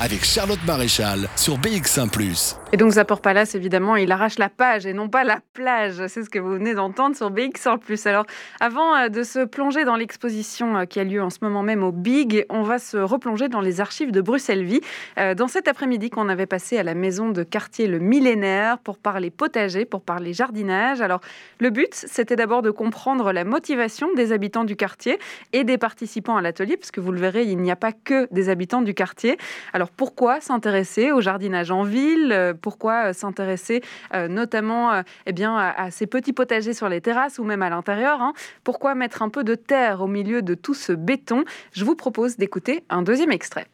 avec 0.00 0.24
Charlotte 0.24 0.58
Maréchal 0.66 1.28
sur 1.36 1.58
BX1⁇ 1.58 2.10
Et 2.72 2.76
donc 2.76 2.92
Zapor 2.92 3.20
Palace, 3.20 3.54
évidemment, 3.54 3.96
il 3.96 4.10
arrache 4.12 4.38
la 4.38 4.48
page 4.48 4.86
et 4.86 4.92
non 4.92 5.08
pas 5.08 5.24
la 5.24 5.40
plage. 5.52 6.06
C'est 6.08 6.24
ce 6.24 6.30
que 6.30 6.38
vous 6.38 6.52
venez 6.52 6.74
d'entendre 6.74 7.16
sur 7.16 7.30
BX1⁇ 7.30 7.78
Alors 8.08 8.26
avant 8.60 8.94
euh, 8.96 9.08
de 9.08 9.22
se 9.22 9.44
plonger 9.44 9.84
dans 9.84 9.96
l'exposition 9.96 10.76
euh, 10.76 10.84
qui 10.84 11.00
a 11.00 11.04
lieu 11.04 11.22
en 11.22 11.30
ce 11.30 11.38
moment 11.42 11.62
même 11.62 11.82
au 11.82 11.92
Big, 11.92 12.46
on 12.50 12.62
va 12.62 12.78
se 12.78 12.96
replonger 12.96 13.48
dans 13.48 13.60
les 13.60 13.80
archives 13.80 14.12
de 14.12 14.20
Bruxelles 14.20 14.64
Vie. 14.64 14.80
Euh, 15.18 15.34
dans 15.34 15.48
cet 15.48 15.68
après-midi 15.68 16.10
qu'on 16.10 16.28
avait 16.28 16.46
passé 16.46 16.78
à 16.78 16.82
la 16.82 16.94
maison 16.94 17.28
de 17.28 17.42
quartier 17.42 17.86
Le 17.86 17.98
Millénaire 17.98 18.78
pour 18.78 18.98
parler 18.98 19.30
potager, 19.30 19.84
pour 19.84 20.02
parler 20.02 20.32
jardinage. 20.32 21.00
Alors 21.00 21.20
le 21.60 21.70
but, 21.70 21.94
c'était 21.94 22.36
d'abord 22.36 22.62
de 22.62 22.70
comprendre 22.70 23.32
la 23.32 23.44
motivation 23.44 24.12
des 24.14 24.32
habitants 24.32 24.64
du 24.64 24.76
quartier 24.76 25.18
et 25.52 25.64
des 25.64 25.78
participants 25.78 26.36
à 26.36 26.42
l'atelier, 26.42 26.76
puisque 26.76 26.98
vous 26.98 27.12
le 27.12 27.20
verrez, 27.20 27.44
il 27.44 27.58
n'y 27.58 27.70
a 27.70 27.76
pas 27.76 27.92
que 27.92 28.26
des 28.32 28.48
habitants 28.48 28.82
du 28.82 28.94
quartier. 28.94 29.36
Alors 29.74 29.90
pourquoi 29.90 30.40
s'intéresser 30.40 31.10
au 31.10 31.20
jardinage 31.20 31.72
en 31.72 31.82
ville? 31.82 32.30
Euh, 32.30 32.54
Pourquoi 32.54 33.08
euh, 33.08 33.12
s'intéresser 33.12 33.82
euh, 34.14 34.28
notamment 34.28 35.02
eh 35.26 35.32
bien, 35.32 35.56
à, 35.56 35.90
ces 35.90 36.06
petits 36.06 36.32
potagers 36.32 36.74
sur 36.74 36.88
les 36.88 37.00
terrasses 37.00 37.40
ou 37.40 37.44
même 37.44 37.60
à 37.60 37.70
l'intérieur 37.70 38.22
hein? 38.22 38.34
Pourquoi 38.62 38.94
mettre 38.94 39.20
un 39.22 39.30
peu 39.30 39.42
de 39.42 39.56
terre 39.56 40.00
au 40.00 40.06
milieu 40.06 40.42
de 40.42 40.54
tout 40.54 40.74
ce 40.74 40.92
béton? 40.92 41.42
Je 41.72 41.84
vous 41.84 41.96
propose 41.96 42.36
d'écouter 42.36 42.84
un 42.88 43.02
deuxième 43.02 43.32
extrait. 43.32 43.66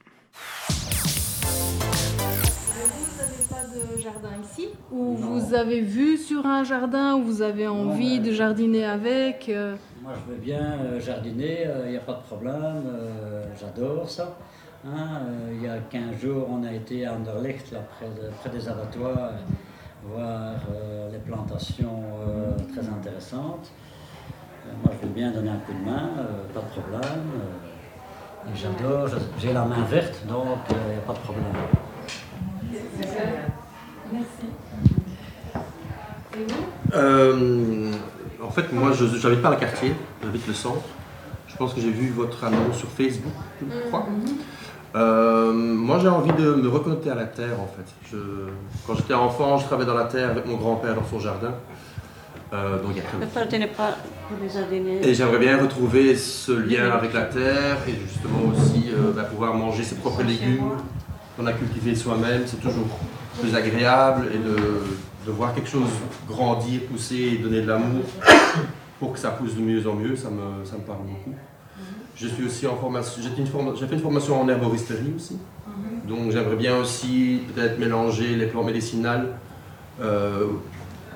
ou 4.93 5.15
vous 5.15 5.55
avez 5.55 5.81
vu 5.81 6.17
sur 6.17 6.47
un 6.47 6.65
jardin 6.65 7.15
ou 7.15 7.23
vous 7.23 7.43
avez 7.43 7.69
envie 7.69 8.19
de 8.19 8.33
jardiner 8.33 8.85
avec 8.85 9.49
Moi, 10.03 10.13
je 10.15 10.33
veux 10.33 10.39
bien 10.39 10.99
jardiner, 10.99 11.67
il 11.85 11.93
n'y 11.93 11.97
a 11.97 12.01
pas 12.01 12.15
de 12.15 12.23
problème, 12.23 12.83
j'adore 13.59 14.11
ça. 14.11 14.37
Hein, 14.87 15.21
euh, 15.29 15.53
il 15.53 15.63
y 15.63 15.69
a 15.69 15.77
15 15.77 16.19
jours, 16.23 16.49
on 16.51 16.65
a 16.65 16.73
été 16.73 17.05
à 17.05 17.13
Anderlecht, 17.13 17.71
là, 17.71 17.81
près, 17.81 18.51
des 18.51 18.67
abattoirs, 18.67 19.33
voir 20.05 20.55
euh, 20.73 21.11
les 21.13 21.19
plantations 21.19 22.03
euh, 22.27 22.57
très 22.73 22.89
intéressantes. 22.89 23.71
moi, 24.83 24.95
je 24.99 25.07
veux 25.07 25.13
bien 25.13 25.33
donner 25.33 25.51
un 25.51 25.59
coup 25.59 25.75
de 25.75 25.85
main, 25.85 26.09
pas 26.55 26.61
de 26.61 26.81
problème. 26.81 27.27
j'adore, 28.55 29.09
j'ai 29.39 29.53
la 29.53 29.67
main 29.67 29.85
verte, 29.85 30.27
donc 30.27 30.47
il 30.71 30.77
n'y 30.77 30.97
a 30.97 31.03
pas 31.07 31.13
de 31.13 31.19
problème. 31.19 31.45
Merci. 34.13 34.47
en 38.43 38.51
fait, 38.51 38.73
moi, 38.73 38.93
je 38.93 39.05
n'habite 39.05 39.43
pas 39.43 39.51
le 39.51 39.57
quartier, 39.57 39.93
j'habite 40.25 40.47
le 40.47 40.55
centre. 40.55 40.89
Je 41.49 41.57
pense 41.57 41.75
que 41.75 41.83
j'ai 41.83 41.91
vu 41.91 42.09
votre 42.13 42.43
annonce 42.45 42.79
sur 42.79 42.89
Facebook, 42.89 43.35
je 43.61 43.89
crois. 43.89 44.09
Mm-hmm. 44.09 44.60
Euh, 44.95 45.53
moi, 45.53 45.99
j'ai 46.01 46.09
envie 46.09 46.33
de 46.33 46.55
me 46.55 46.69
reconnecter 46.69 47.11
à 47.11 47.15
la 47.15 47.25
terre, 47.25 47.61
en 47.61 47.67
fait. 47.67 48.17
quand 48.87 48.95
j'étais 48.95 49.15
enfant, 49.15 49.59
je 49.59 49.67
travaillais 49.67 49.89
dans 49.89 49.97
la 49.97 50.05
terre 50.05 50.31
avec 50.31 50.47
mon 50.47 50.57
grand-père 50.57 50.95
dans 50.95 51.07
son 51.07 51.21
jardin. 51.21 51.55
Euh, 52.53 52.83
donc, 52.83 52.97
Et 55.03 55.15
j'aimerais 55.15 55.39
bien 55.39 55.61
retrouver 55.63 56.17
ce 56.17 56.51
lien 56.51 56.91
avec 56.91 57.13
la 57.13 57.23
terre 57.23 57.77
et 57.87 57.93
justement 57.93 58.41
aussi 58.51 58.91
euh, 58.93 59.13
bah, 59.15 59.23
pouvoir 59.23 59.55
manger 59.55 59.85
ses 59.85 59.95
propres 59.95 60.25
légumes 60.25 60.73
qu'on 61.37 61.47
a 61.47 61.53
cultivés 61.53 61.95
soi-même. 61.95 62.43
C'est 62.47 62.61
toujours 62.61 62.87
plus 63.41 63.55
agréable 63.55 64.27
et 64.35 64.39
de, 64.39 64.57
de, 65.27 65.31
voir 65.31 65.55
quelque 65.55 65.69
chose 65.69 65.91
grandir, 66.27 66.81
pousser 66.91 67.35
et 67.35 67.39
donner 67.39 67.63
de 67.63 67.69
l'amour 67.69 68.03
pour 68.99 69.13
que 69.13 69.19
ça 69.21 69.31
pousse 69.31 69.55
de 69.55 69.61
mieux 69.61 69.89
en 69.89 69.95
mieux, 69.95 70.17
ça 70.17 70.29
me, 70.29 70.65
ça 70.65 70.75
me 70.77 70.83
parle 70.83 71.03
beaucoup. 71.05 71.37
Je 72.21 72.29
suis 72.29 72.45
aussi 72.45 72.67
en 72.67 72.77
formation, 72.77 73.23
j'ai 73.23 73.31
fait 73.87 73.95
une 73.95 74.01
formation 74.01 74.41
en 74.41 74.49
herboristerie 74.49 75.15
aussi. 75.17 75.39
Mhm. 75.67 76.09
Donc 76.09 76.31
j'aimerais 76.33 76.57
bien 76.57 76.77
aussi 76.77 77.43
peut-être 77.55 77.79
mélanger 77.79 78.37
les 78.37 78.47
plantes 78.47 78.67
médicinales 78.67 79.39
euh, 80.03 80.47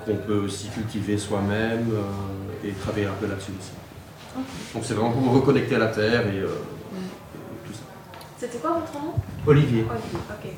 qu'on 0.06 0.16
peut 0.16 0.38
aussi 0.38 0.68
cultiver 0.68 1.18
soi-même 1.18 1.90
euh, 1.92 2.66
et 2.68 2.72
travailler 2.72 3.06
un 3.06 3.12
peu 3.20 3.26
là-dessus 3.26 3.52
aussi. 3.58 3.72
Donc 4.72 4.82
c'est 4.84 4.94
vraiment 4.94 5.10
pour 5.10 5.22
me 5.22 5.28
reconnecter 5.28 5.74
à 5.76 5.80
la 5.80 5.88
terre 5.88 6.26
et, 6.26 6.38
euh, 6.38 6.48
tout 7.66 7.72
ça. 7.74 7.82
C'était 8.38 8.58
quoi 8.58 8.72
votre 8.72 8.92
nom? 8.94 9.12
Olivier. 9.46 9.84
Olivier, 9.90 10.18
ok. 10.30 10.50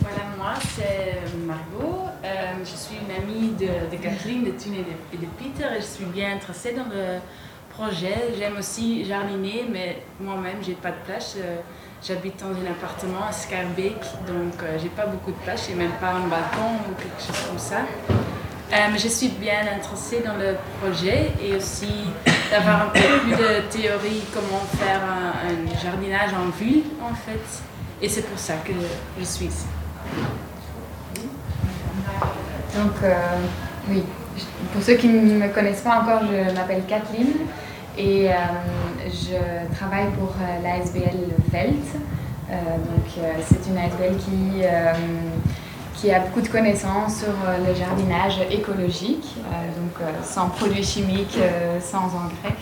Voilà, 0.00 0.36
moi 0.36 0.54
c'est 0.76 1.22
Margot. 1.44 2.01
Euh, 2.24 2.52
je 2.60 2.76
suis 2.76 2.96
une 2.96 3.10
amie 3.10 3.50
de, 3.58 3.96
Kathleen, 3.96 4.44
de 4.44 4.50
Thune 4.50 4.74
et 4.74 5.16
de, 5.16 5.26
Peter 5.38 5.66
et 5.76 5.80
je 5.80 5.86
suis 5.86 6.04
bien 6.04 6.36
intéressée 6.36 6.72
dans 6.72 6.84
le 6.84 7.18
projet. 7.72 8.34
J'aime 8.38 8.56
aussi 8.58 9.04
jardiner, 9.04 9.64
mais 9.70 10.02
moi-même, 10.20 10.58
j'ai 10.62 10.74
pas 10.74 10.90
de 10.90 11.02
place. 11.04 11.36
Euh, 11.38 11.56
j'habite 12.06 12.38
dans 12.40 12.50
un 12.50 12.70
appartement 12.70 13.26
à 13.28 13.32
Scarbeck, 13.32 14.00
donc 14.26 14.54
euh, 14.62 14.78
j'ai 14.80 14.88
pas 14.88 15.06
beaucoup 15.06 15.32
de 15.32 15.36
place. 15.38 15.66
J'ai 15.68 15.74
même 15.74 15.92
pas 16.00 16.10
un 16.10 16.28
balcon 16.28 16.76
ou 16.88 16.94
quelque 16.94 17.20
chose 17.20 17.46
comme 17.48 17.58
ça. 17.58 17.80
Euh, 18.72 18.96
je 18.96 19.08
suis 19.08 19.28
bien 19.28 19.60
intéressée 19.60 20.22
dans 20.24 20.36
le 20.36 20.56
projet 20.80 21.32
et 21.42 21.56
aussi 21.56 21.92
d'avoir 22.50 22.82
un 22.82 22.90
peu 22.90 23.00
plus 23.22 23.32
de 23.32 23.60
théorie 23.68 24.22
comment 24.32 24.62
faire 24.78 25.02
un 25.02 25.82
jardinage 25.82 26.30
en 26.34 26.50
ville 26.56 26.84
en 27.02 27.14
fait. 27.14 27.62
Et 28.00 28.08
c'est 28.08 28.22
pour 28.22 28.38
ça 28.38 28.54
que 28.64 28.72
je 29.18 29.24
suis 29.24 29.46
ici. 29.46 29.66
Donc, 32.74 32.92
euh, 33.02 33.14
oui, 33.90 34.02
pour 34.72 34.82
ceux 34.82 34.94
qui 34.94 35.08
ne 35.08 35.38
me 35.38 35.48
connaissent 35.48 35.82
pas 35.82 36.00
encore, 36.00 36.22
je 36.22 36.54
m'appelle 36.54 36.82
Kathleen 36.88 37.28
et 37.98 38.30
euh, 38.30 38.34
je 39.06 39.74
travaille 39.76 40.10
pour 40.18 40.30
euh, 40.30 40.62
l'ASBL 40.62 41.28
Velt. 41.50 41.76
Euh, 42.50 42.54
donc, 42.54 43.24
c'est 43.46 43.70
une 43.70 43.78
ASBL 43.78 44.16
qui, 44.18 44.62
qui 45.94 46.10
a 46.10 46.20
beaucoup 46.20 46.42
de 46.42 46.48
connaissances 46.48 47.20
sur 47.20 47.32
le 47.66 47.74
jardinage 47.74 48.40
écologique, 48.50 49.36
donc 49.76 50.06
sans 50.22 50.48
produits 50.48 50.84
chimiques, 50.84 51.38
sans 51.80 52.08
engrais. 52.14 52.54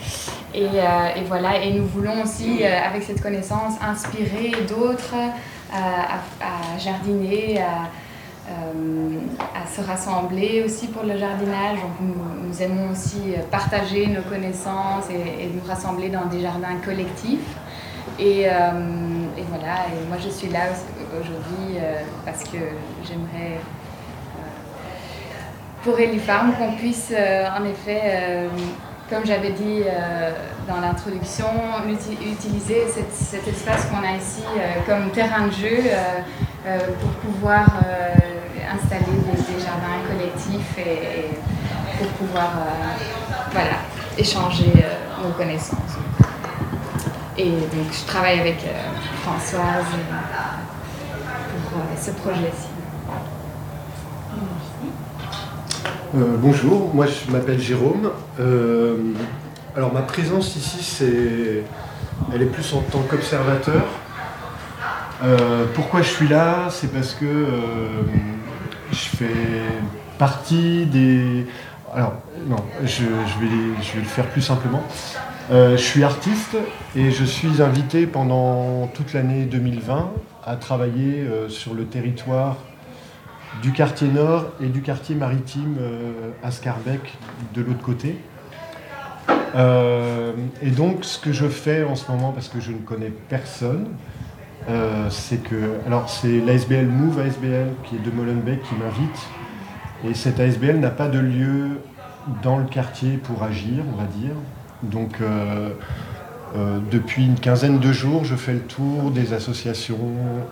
Et, 0.53 1.23
voilà, 1.27 1.61
et 1.61 1.73
nous 1.73 1.85
voulons 1.87 2.23
aussi, 2.23 2.63
avec 2.63 3.03
cette 3.03 3.21
connaissance, 3.21 3.73
inspirer 3.81 4.51
d'autres 4.69 5.15
à, 5.73 6.19
à 6.39 6.77
jardiner, 6.77 7.59
à, 7.61 7.89
à 8.49 9.67
se 9.67 9.81
rassembler 9.87 10.63
aussi 10.65 10.87
pour 10.87 11.03
le 11.03 11.17
jardinage. 11.17 11.77
Nous, 12.01 12.61
aimons 12.61 12.91
aussi 12.91 13.33
euh, 13.33 13.41
partager 13.49 14.07
nos 14.07 14.21
connaissances 14.23 15.09
et, 15.09 15.47
nous 15.53 15.61
rassembler 15.67 16.09
dans 16.09 16.25
des 16.25 16.41
jardins 16.41 16.75
collectifs. 16.83 17.55
Et, 18.19 18.45
euh, 18.47 18.51
voilà, 19.49 19.75
moi 20.09 20.17
je 20.21 20.29
suis 20.29 20.49
là 20.49 20.59
au- 20.71 21.21
aujourd'hui 21.21 21.77
euh, 21.77 22.01
parce 22.25 22.43
que 22.43 22.57
j'aimerais, 23.07 23.55
euh, 23.55 24.41
pour 25.83 25.97
Ellie 25.99 26.19
Farm, 26.19 26.53
qu'on 26.53 26.73
puisse 26.75 27.11
euh, 27.15 27.45
en 27.57 27.63
effet, 27.65 28.01
euh, 28.03 28.47
comme 29.09 29.25
j'avais 29.25 29.51
dit 29.51 29.83
euh, 29.85 30.31
dans 30.67 30.81
l'introduction, 30.81 31.45
uti- 31.87 32.31
utiliser 32.33 32.83
cet, 33.11 33.47
espace 33.47 33.85
qu'on 33.85 34.05
a 34.05 34.17
ici 34.17 34.43
euh, 34.57 34.81
comme 34.85 35.09
terrain 35.11 35.47
de 35.47 35.51
jeu 35.51 35.79
euh, 35.85 36.19
euh, 36.67 36.79
pour 36.99 37.11
pouvoir 37.31 37.65
euh, 37.85 38.13
installer 38.73 39.05
des, 39.05 39.61
jardins 39.61 39.99
collectifs 40.07 40.77
et, 40.77 41.37
pour 41.97 42.07
pouvoir 42.13 42.51
euh, 42.57 43.03
voilà, 43.51 43.77
échanger 44.17 44.71
euh, 44.77 45.23
nos 45.27 45.33
connaissances. 45.33 45.97
Et 47.37 47.49
donc 47.49 47.87
je 47.91 48.05
travaille 48.05 48.39
avec 48.39 48.63
euh, 48.65 48.71
Françoise 49.23 49.85
pour 51.69 51.81
ce 51.99 52.11
projet-ci. 52.11 52.67
Bonjour, 56.13 56.93
moi 56.93 57.05
je 57.05 57.31
m'appelle 57.31 57.59
Jérôme. 57.59 58.11
Alors 59.75 59.93
ma 59.93 60.01
présence 60.01 60.55
ici, 60.57 60.83
c'est, 60.83 61.63
elle 62.33 62.41
est 62.41 62.45
plus 62.45 62.73
en 62.73 62.81
tant 62.81 62.99
qu'observateur. 63.09 63.83
Pourquoi 65.73 66.01
je 66.01 66.09
suis 66.09 66.27
là? 66.27 66.67
C'est 66.69 66.91
parce 66.91 67.13
que 67.13 67.47
je 68.91 69.17
fais 69.17 69.61
partie 70.17 70.85
des. 70.85 71.45
Alors 71.93 72.13
non, 72.47 72.63
je, 72.83 73.03
vais, 73.03 73.99
le 73.99 74.03
faire 74.03 74.25
plus 74.27 74.41
simplement. 74.41 74.83
Euh, 75.51 75.75
je 75.75 75.83
suis 75.83 76.03
artiste 76.03 76.55
et 76.95 77.11
je 77.11 77.25
suis 77.25 77.61
invité 77.61 78.07
pendant 78.07 78.87
toute 78.87 79.13
l'année 79.13 79.45
2020 79.45 80.11
à 80.45 80.55
travailler 80.55 81.19
euh, 81.19 81.49
sur 81.49 81.73
le 81.73 81.85
territoire 81.85 82.57
du 83.61 83.73
quartier 83.73 84.07
nord 84.07 84.45
et 84.61 84.67
du 84.67 84.81
quartier 84.81 85.15
maritime 85.15 85.75
euh, 85.81 86.31
à 86.41 86.51
Scarbeck 86.51 87.17
de 87.53 87.61
l'autre 87.61 87.81
côté. 87.81 88.17
Et 89.53 90.69
donc 90.69 91.03
ce 91.03 91.19
que 91.19 91.33
je 91.33 91.47
fais 91.47 91.83
en 91.83 91.97
ce 91.97 92.09
moment, 92.09 92.31
parce 92.31 92.47
que 92.47 92.61
je 92.61 92.71
ne 92.71 92.77
connais 92.77 93.11
personne, 93.27 93.89
euh, 94.69 95.09
c'est 95.09 95.43
que. 95.43 95.79
Alors 95.87 96.09
c'est 96.09 96.39
l'ASBL 96.39 96.85
Move 96.85 97.19
ASBL 97.19 97.69
qui 97.85 97.95
est 97.95 97.99
de 97.99 98.11
Molenbeek 98.11 98.61
qui 98.63 98.75
m'invite. 98.75 99.27
Et 100.07 100.13
cette 100.13 100.39
ASBL 100.39 100.79
n'a 100.79 100.89
pas 100.89 101.07
de 101.07 101.19
lieu 101.19 101.79
dans 102.43 102.57
le 102.57 102.65
quartier 102.65 103.17
pour 103.17 103.43
agir, 103.43 103.83
on 103.91 103.97
va 103.97 104.05
dire. 104.05 104.35
Donc 104.83 105.21
euh, 105.21 105.69
euh, 106.55 106.79
depuis 106.91 107.25
une 107.25 107.39
quinzaine 107.39 107.79
de 107.79 107.91
jours, 107.91 108.23
je 108.23 108.35
fais 108.35 108.53
le 108.53 108.61
tour 108.61 109.11
des 109.11 109.33
associations 109.33 109.97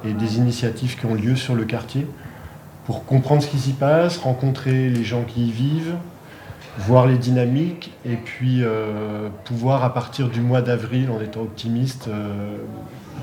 et 0.06 0.14
des 0.14 0.38
initiatives 0.38 0.98
qui 0.98 1.06
ont 1.06 1.16
lieu 1.16 1.36
sur 1.36 1.56
le 1.56 1.66
quartier 1.66 2.08
pour 2.86 3.06
comprendre 3.06 3.44
ce 3.44 3.48
qui 3.48 3.60
s'y 3.60 3.74
passe, 3.74 4.18
rencontrer 4.18 4.90
les 4.90 5.04
gens 5.04 5.24
qui 5.24 5.48
y 5.48 5.52
vivent, 5.52 5.96
voir 6.80 7.06
les 7.06 7.18
dynamiques 7.18 7.92
et 8.04 8.16
puis 8.16 8.64
pouvoir 9.46 9.84
à 9.84 9.94
partir 9.94 10.30
du 10.30 10.42
mois 10.42 10.64
d'avril, 10.64 11.12
en 11.12 11.22
étant 11.22 11.42
optimiste, 11.42 12.10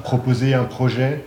proposer 0.02 0.54
un 0.54 0.64
projet 0.64 1.24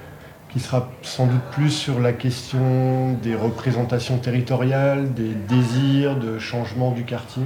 qui 0.50 0.60
sera 0.60 0.90
sans 1.04 1.28
doute 1.28 1.44
plus 1.52 1.70
sur 1.70 2.00
la 2.00 2.12
question 2.12 3.14
des 3.22 3.36
représentations 3.36 4.18
territoriales, 4.18 5.14
des 5.14 5.34
désirs 5.48 6.16
de 6.18 6.40
changement 6.40 6.92
du 6.92 7.04
quartier. 7.04 7.44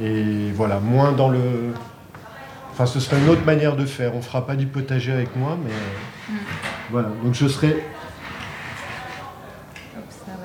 Et 0.00 0.50
voilà, 0.54 0.78
moins 0.78 1.12
dans 1.12 1.28
le... 1.28 1.40
Enfin, 2.72 2.86
ce 2.86 3.00
serait 3.00 3.18
une 3.18 3.28
autre 3.28 3.44
manière 3.44 3.74
de 3.74 3.86
faire. 3.86 4.14
On 4.14 4.18
ne 4.18 4.22
fera 4.22 4.46
pas 4.46 4.54
du 4.54 4.66
potager 4.66 5.12
avec 5.12 5.34
moi, 5.36 5.56
mais... 5.64 5.72
Voilà, 6.90 7.08
donc 7.24 7.34
je 7.34 7.48
serai 7.48 7.82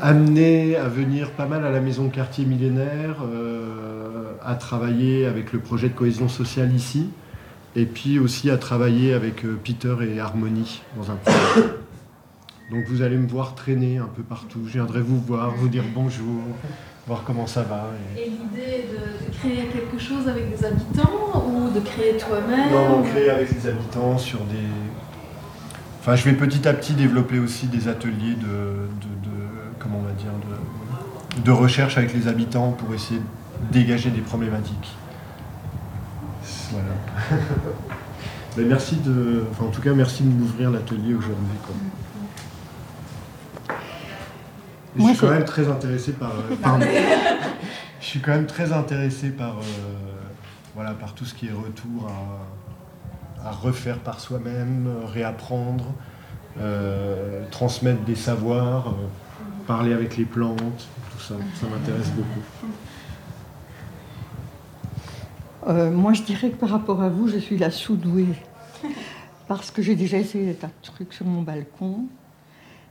amené 0.02 0.76
à 0.76 0.88
venir 0.88 1.30
pas 1.32 1.46
mal 1.46 1.64
à 1.64 1.70
la 1.70 1.80
maison 1.80 2.06
de 2.06 2.14
quartier 2.14 2.46
millénaire, 2.46 3.18
euh, 3.24 4.34
à 4.44 4.56
travailler 4.56 5.28
avec 5.28 5.54
le 5.54 5.60
projet 5.60 5.90
de 5.90 5.94
cohésion 5.94 6.28
sociale 6.28 6.74
ici, 6.74 7.10
et 7.76 7.86
puis 7.86 8.20
aussi 8.20 8.50
à 8.50 8.58
travailler 8.58 9.14
avec 9.14 9.46
euh, 9.46 9.58
Peter 9.64 9.96
et 10.04 10.20
Harmonie 10.20 10.82
dans 10.98 11.12
un 11.12 11.16
projet. 11.16 11.68
Donc 12.72 12.86
vous 12.88 13.02
allez 13.02 13.18
me 13.18 13.28
voir 13.28 13.56
traîner 13.56 13.98
un 13.98 14.08
peu 14.16 14.24
partout. 14.24 14.60
Je 14.66 14.74
viendrai 14.74 15.02
vous 15.02 15.20
voir, 15.20 15.52
vous 15.56 15.68
dire 15.68 15.84
bonjour, 15.94 16.42
voir 17.08 17.24
comment 17.26 17.48
ça 17.48 17.64
va. 17.64 17.90
et- 18.18 18.22
Et 18.22 18.30
l'idée 18.30 18.86
de, 18.92 19.26
de 19.32 19.38
créer 19.38 19.66
quelque 19.68 20.00
chose 20.02 20.28
avec 20.28 20.50
des 20.58 20.66
habitants 20.66 21.46
ou 21.48 21.70
de 21.74 21.80
créer 21.82 22.18
toi-même 22.18 22.72
Non, 22.72 23.04
créer 23.04 23.30
avec 23.30 23.52
les 23.54 23.68
habitants 23.68 24.18
sur 24.18 24.40
des. 24.46 24.56
Enfin, 26.00 26.16
je 26.16 26.24
vais 26.26 26.34
petit 26.34 26.68
à 26.68 26.74
petit 26.74 26.94
développer 26.94 27.40
aussi 27.40 27.68
des 27.68 27.88
ateliers 27.88 28.36
de, 28.36 28.48
de, 28.48 29.30
de- 29.30 29.78
comment 29.80 30.00
on 30.00 30.04
va 30.08 30.14
dire, 30.14 30.32
de 31.44 31.52
recherche 31.52 31.98
avec 31.98 32.14
les 32.14 32.28
habitants 32.28 32.72
pour 32.72 32.94
essayer 32.96 33.20
de 33.20 33.72
dégager 33.74 34.10
des 34.10 34.22
problématiques. 34.22 34.96
Voilà. 36.72 37.40
Mais 38.58 38.64
merci 38.66 38.96
de, 38.98 39.44
enfin, 39.52 39.66
en 39.66 39.70
tout 39.70 39.82
cas, 39.82 39.94
merci 39.94 40.24
de 40.24 40.30
m'ouvrir 40.30 40.72
l'atelier 40.72 41.14
aujourd'hui. 41.14 41.58
Moi, 44.96 45.12
je 45.12 45.18
suis 45.18 45.26
quand 45.26 45.34
même 45.34 45.46
très 45.46 45.70
intéressé 45.70 46.12
par. 46.14 46.32
euh, 46.32 46.56
pardon. 46.62 46.86
je 48.02 48.06
suis 48.06 48.20
quand 48.20 48.32
même 48.32 48.48
très 48.48 48.74
intéressé 48.74 49.30
par, 49.30 49.58
euh, 49.58 49.62
voilà, 50.76 50.92
par 50.92 51.14
tout 51.14 51.26
ce 51.26 51.34
qui 51.34 51.48
est 51.48 51.54
retour 51.54 52.10
à, 52.10 53.48
à 53.48 53.52
refaire 53.52 54.00
par 54.00 54.20
soi-même, 54.20 54.88
euh, 54.88 55.06
réapprendre, 55.06 55.86
euh, 56.60 57.46
transmettre 57.52 58.02
des 58.02 58.16
savoirs, 58.16 58.90
euh, 58.90 59.08
parler 59.66 59.94
avec 59.94 60.18
les 60.18 60.26
plantes, 60.26 60.88
tout 61.12 61.20
ça, 61.20 61.36
ça 61.60 61.68
m'intéresse 61.68 62.10
beaucoup. 62.12 62.42
Euh, 65.68 65.92
moi, 65.92 66.14
je 66.14 66.24
dirais 66.24 66.50
que 66.50 66.56
par 66.56 66.70
rapport 66.70 67.02
à 67.02 67.10
vous, 67.10 67.28
je 67.28 67.38
suis 67.38 67.58
la 67.58 67.72
sous-douée. 67.72 68.28
Parce 69.48 69.70
que 69.70 69.82
j'ai 69.82 69.96
déjà 69.96 70.18
essayé 70.18 70.54
de 70.54 70.58
trucs 70.82 71.14
sur 71.14 71.26
mon 71.26 71.42
balcon. 71.42 72.06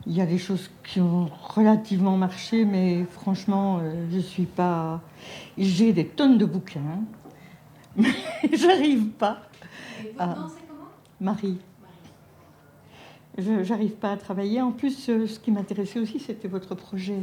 Il 0.06 0.12
y 0.14 0.20
a 0.20 0.26
des 0.26 0.38
choses 0.38 0.70
qui 0.84 1.00
ont 1.00 1.30
relativement 1.54 2.16
marché, 2.16 2.64
mais 2.64 3.04
franchement, 3.10 3.78
euh, 3.82 4.06
je 4.12 4.18
suis 4.18 4.46
pas. 4.46 5.00
J'ai 5.58 5.92
des 5.92 6.06
tonnes 6.06 6.38
de 6.38 6.44
bouquins, 6.46 7.00
mais 7.96 8.08
j'arrive 8.52 9.08
pas. 9.10 9.42
à- 10.18 10.36
Marie. 11.20 11.58
Je 13.36 13.50
n'arrive 13.68 13.92
pas 13.92 14.12
à 14.12 14.16
travailler. 14.16 14.62
En 14.62 14.72
plus, 14.72 15.08
euh, 15.10 15.26
ce 15.26 15.38
qui 15.38 15.50
m'intéressait 15.50 15.98
aussi, 15.98 16.18
c'était 16.18 16.48
votre 16.48 16.74
projet. 16.74 17.20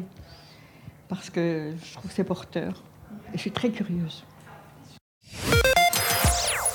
Parce 1.10 1.30
que 1.32 1.74
je 1.84 1.94
trouve 1.94 2.10
que 2.10 2.16
c'est 2.16 2.24
porteur. 2.24 2.84
Et 3.34 3.38
je 3.38 3.40
suis 3.42 3.52
très 3.52 3.72
curieuse. 3.72 4.24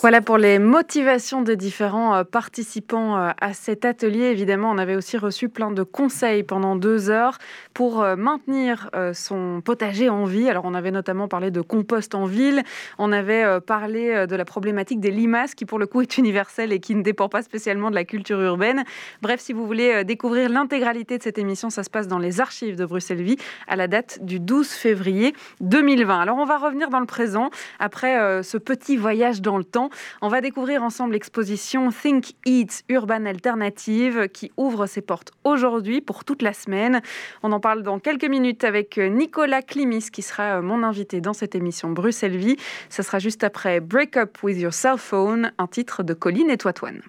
Voilà 0.00 0.20
pour 0.20 0.38
les 0.38 0.60
motivations 0.60 1.42
des 1.42 1.56
différents 1.56 2.14
euh, 2.14 2.22
participants 2.22 3.16
euh, 3.16 3.30
à 3.40 3.52
cet 3.52 3.84
atelier. 3.84 4.26
Évidemment, 4.26 4.70
on 4.70 4.78
avait 4.78 4.94
aussi 4.94 5.16
reçu 5.16 5.48
plein 5.48 5.72
de 5.72 5.82
conseils 5.82 6.44
pendant 6.44 6.76
deux 6.76 7.10
heures 7.10 7.38
pour 7.74 8.00
euh, 8.00 8.14
maintenir 8.14 8.90
son 9.12 9.60
potager 9.60 10.08
en 10.08 10.24
vie. 10.24 10.48
Alors, 10.48 10.64
on 10.66 10.74
avait 10.74 10.92
notamment 10.92 11.26
parlé 11.26 11.50
de 11.50 11.60
compost 11.60 12.14
en 12.14 12.26
ville. 12.26 12.62
On 12.98 13.10
avait 13.10 13.60
parlé 13.60 14.26
de 14.26 14.36
la 14.36 14.44
problématique 14.44 15.00
des 15.00 15.10
limaces, 15.10 15.54
qui 15.54 15.64
pour 15.64 15.78
le 15.78 15.86
coup 15.86 16.00
est 16.00 16.18
universelle 16.18 16.72
et 16.72 16.80
qui 16.80 16.94
ne 16.94 17.02
dépend 17.02 17.28
pas 17.28 17.42
spécialement 17.42 17.90
de 17.90 17.94
la 17.94 18.04
culture 18.04 18.40
urbaine. 18.40 18.84
Bref, 19.22 19.40
si 19.40 19.52
vous 19.52 19.66
voulez 19.66 20.04
découvrir 20.04 20.48
l'intégralité 20.48 21.18
de 21.18 21.22
cette 21.22 21.38
émission, 21.38 21.70
ça 21.70 21.82
se 21.82 21.90
passe 21.90 22.08
dans 22.08 22.18
les 22.18 22.40
archives 22.40 22.76
de 22.76 22.84
Bruxelles 22.84 23.22
Vie 23.22 23.36
à 23.66 23.76
la 23.76 23.88
date 23.88 24.18
du 24.22 24.40
12 24.40 24.68
février 24.68 25.34
2020. 25.60 26.20
Alors, 26.20 26.38
on 26.38 26.44
va 26.44 26.58
revenir 26.58 26.90
dans 26.90 27.00
le 27.00 27.06
présent 27.06 27.50
après 27.78 28.42
ce 28.42 28.58
petit 28.58 28.96
voyage 28.96 29.40
dans 29.40 29.58
le 29.58 29.64
temps. 29.64 29.87
On 30.22 30.28
va 30.28 30.40
découvrir 30.40 30.82
ensemble 30.82 31.12
l'exposition 31.12 31.90
Think 31.90 32.32
Eat 32.46 32.84
Urban 32.88 33.26
Alternative 33.26 34.28
qui 34.32 34.50
ouvre 34.56 34.86
ses 34.86 35.00
portes 35.00 35.32
aujourd'hui 35.44 36.00
pour 36.00 36.24
toute 36.24 36.42
la 36.42 36.52
semaine. 36.52 37.00
On 37.42 37.52
en 37.52 37.60
parle 37.60 37.82
dans 37.82 37.98
quelques 37.98 38.24
minutes 38.24 38.64
avec 38.64 38.98
Nicolas 38.98 39.62
Climis 39.62 40.10
qui 40.12 40.22
sera 40.22 40.60
mon 40.60 40.82
invité 40.82 41.20
dans 41.20 41.32
cette 41.32 41.54
émission 41.54 41.90
Bruxelles 41.90 42.36
Vie. 42.36 42.56
Ce 42.90 43.02
sera 43.02 43.18
juste 43.18 43.44
après 43.44 43.80
Break 43.80 44.16
Up 44.16 44.38
With 44.42 44.58
Your 44.58 44.74
Cell 44.74 44.98
Phone, 44.98 45.52
un 45.58 45.66
titre 45.66 46.02
de 46.02 46.14
Colline 46.14 46.50
et 46.50 46.58
Toitoine. 46.58 47.00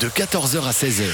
De 0.00 0.06
14h 0.06 0.64
à 0.64 0.70
16h, 0.70 1.10